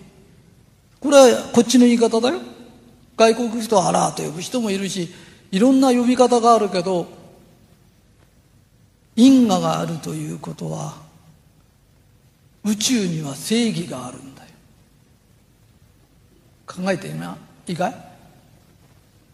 [1.01, 2.41] これはこっちの言い方だよ。
[3.16, 5.12] 外国人はアラーと呼ぶ人もいるし、
[5.51, 7.09] いろんな呼び方があるけど、
[9.16, 10.95] 因果があるということは、
[12.65, 14.34] 宇宙には正義があるんだよ。
[16.75, 17.95] 考えて、いいかい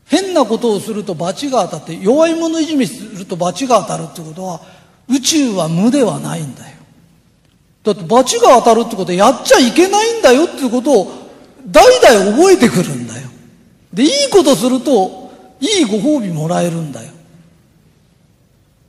[0.07, 4.61] 変なことをすると罰が当たって、弱い者いじめすると罰が当たるってことは、
[5.09, 6.77] 宇宙は無ではないんだよ。
[7.83, 11.13] だって罰が当たるってことはやっちゃいけないんだよっていうことを
[11.67, 13.29] 代々覚えてくるんだよ。
[13.93, 15.31] で、いいことすると、
[15.61, 17.13] いいご褒美もらえるんだよ。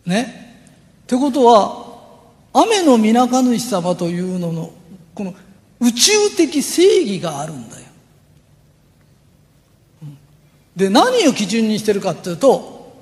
[0.06, 0.58] ね。
[1.04, 1.92] ってことは、
[2.54, 4.72] 雨の皆神主様というのの、
[5.14, 5.34] この
[5.80, 7.81] 宇宙的正義があるんだよ。
[10.76, 12.94] で、何を基準にしてるかっていうと、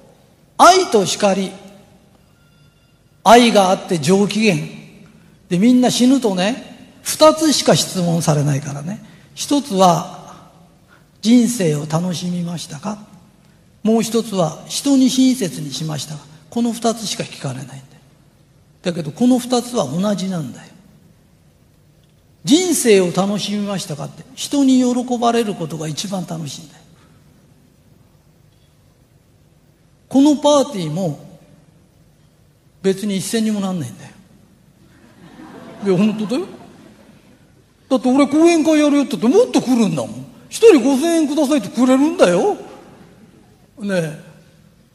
[0.58, 1.52] 愛と光、
[3.24, 4.56] 愛があって上機嫌、
[5.50, 9.04] で、みんな死ぬとね、二つしか質問されないからね。
[9.36, 10.50] 一つは、
[11.22, 13.00] 人生を楽しみましたか？
[13.84, 16.22] もう一つは、人に親切にしましたか？
[16.50, 17.82] この二つしか聞かれないんだよ。
[18.82, 20.68] だけど、この二つは同じなんだよ。
[22.44, 26.79] 人生を楽しみましたかって、人に喜ばれることが一番楽しいんだよ。
[30.10, 31.20] このパーティーも、
[32.82, 34.12] 別に一銭にもなんないんだよ。
[35.86, 36.46] いや、本当だよ。
[37.90, 40.26] だって俺講演会やるよって言ってもっと来るんだもん。
[40.50, 42.56] 一人5000円くださいってくれるんだよ。
[43.80, 44.20] ねえ。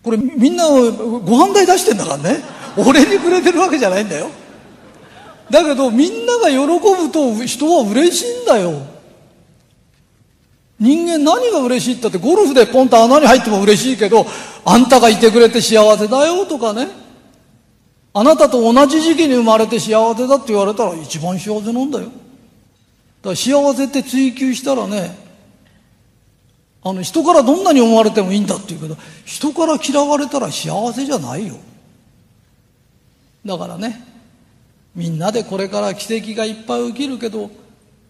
[0.03, 2.43] これみんなご飯代出してんだからね。
[2.77, 4.29] 俺にくれてるわけじゃないんだよ。
[5.51, 8.94] だけどみんなが喜ぶと人は嬉しいんだよ。
[10.81, 14.27] 人間何が嬉しいったってゴルフでポンと穴に入っても嬉しいけど、
[14.65, 16.89] あんたがいてくれて幸せだよとかね。
[18.13, 22.05] あなたと同じ時期に生まれて幸せだって言われたら一番幸せなんだよ。
[22.05, 22.15] だか
[23.31, 25.25] ら幸せって追求したらね、
[26.87, 31.57] あの人からどんなに思われてもいいんだって言うけど人から嫌われたら幸せじゃないよ
[33.45, 34.05] だからね
[34.95, 37.51] みんなでこれから奇跡がいっぱい起きるけど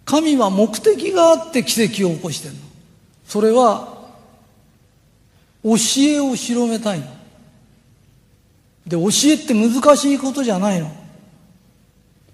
[0.05, 2.61] 神は目的があって奇跡を起こしてるの。
[3.27, 3.95] それは
[5.63, 7.07] 教えを広めたいの。
[8.87, 10.91] で教えって難しいことじゃないの。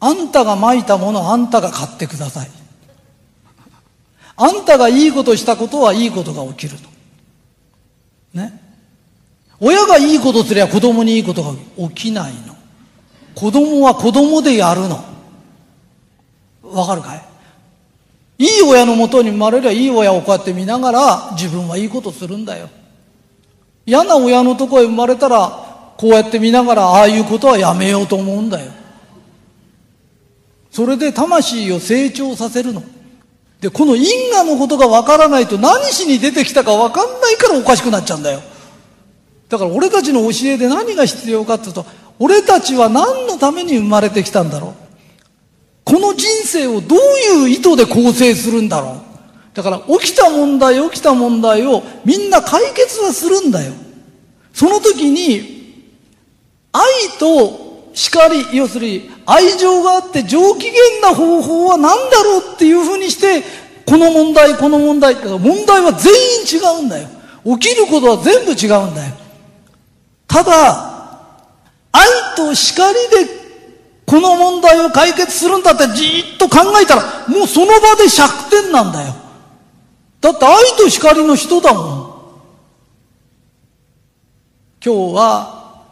[0.01, 2.51] あんたがまいたものあんたが買ってください。
[4.37, 6.77] あんたがいいことしたことはいいことが起きる
[8.35, 8.61] のね。
[9.61, 11.53] 親がいいことすりゃ子供にいいことが
[11.91, 12.57] 起きないの。
[13.35, 15.05] 子供は子供でやるの。
[16.63, 17.30] わかるかい？
[18.41, 22.71] いい親のもとに生まれりゃいい親をこうやって見ながら自分はいいことするんだよ。
[23.85, 28.73] 嫌な親のとこへ生まれたらこうやって見ながらああいうことはやめようと思うんだよ。
[30.71, 32.83] それで魂を成長させるの。
[33.61, 38.41] でこの因果のことがわからないと何しに出てきたかわかんないからおかしくなっちゃうんだよ。
[39.51, 41.85] だから俺たちの教えで何が必要かっていうと
[42.19, 44.90] 俺たちは何のために生まれてきたんだろう。
[45.91, 49.57] この人生をどういう意図で構成するんだろう？
[49.57, 53.73] だから起きた問題起きた問題をみんな解決はするんだよ。
[54.53, 55.89] その時に
[56.71, 56.83] 愛
[57.19, 63.43] と叱り要するに愛情があって上機嫌な方法は何だろうっていうふうにして
[63.85, 67.09] この問題この問題って問題は全員違うんだよ。
[67.59, 69.15] 起きることは全部違うんだよ。
[70.29, 71.01] ただ
[71.91, 72.07] 愛
[72.37, 72.95] と叱り
[73.27, 73.40] で
[74.11, 79.15] この問題を解決するんだってじっと考えたらもうその場で100点なんだよ。
[80.21, 82.11] だって愛と光の人だもん。
[84.85, 85.85] 今日は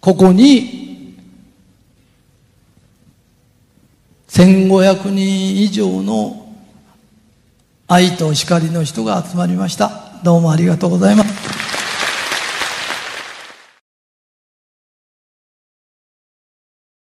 [0.00, 1.14] ここに
[4.30, 6.56] 1500人以上の
[7.86, 9.92] 愛と光の人が集まりました。
[10.24, 11.27] どうもありがとうございます。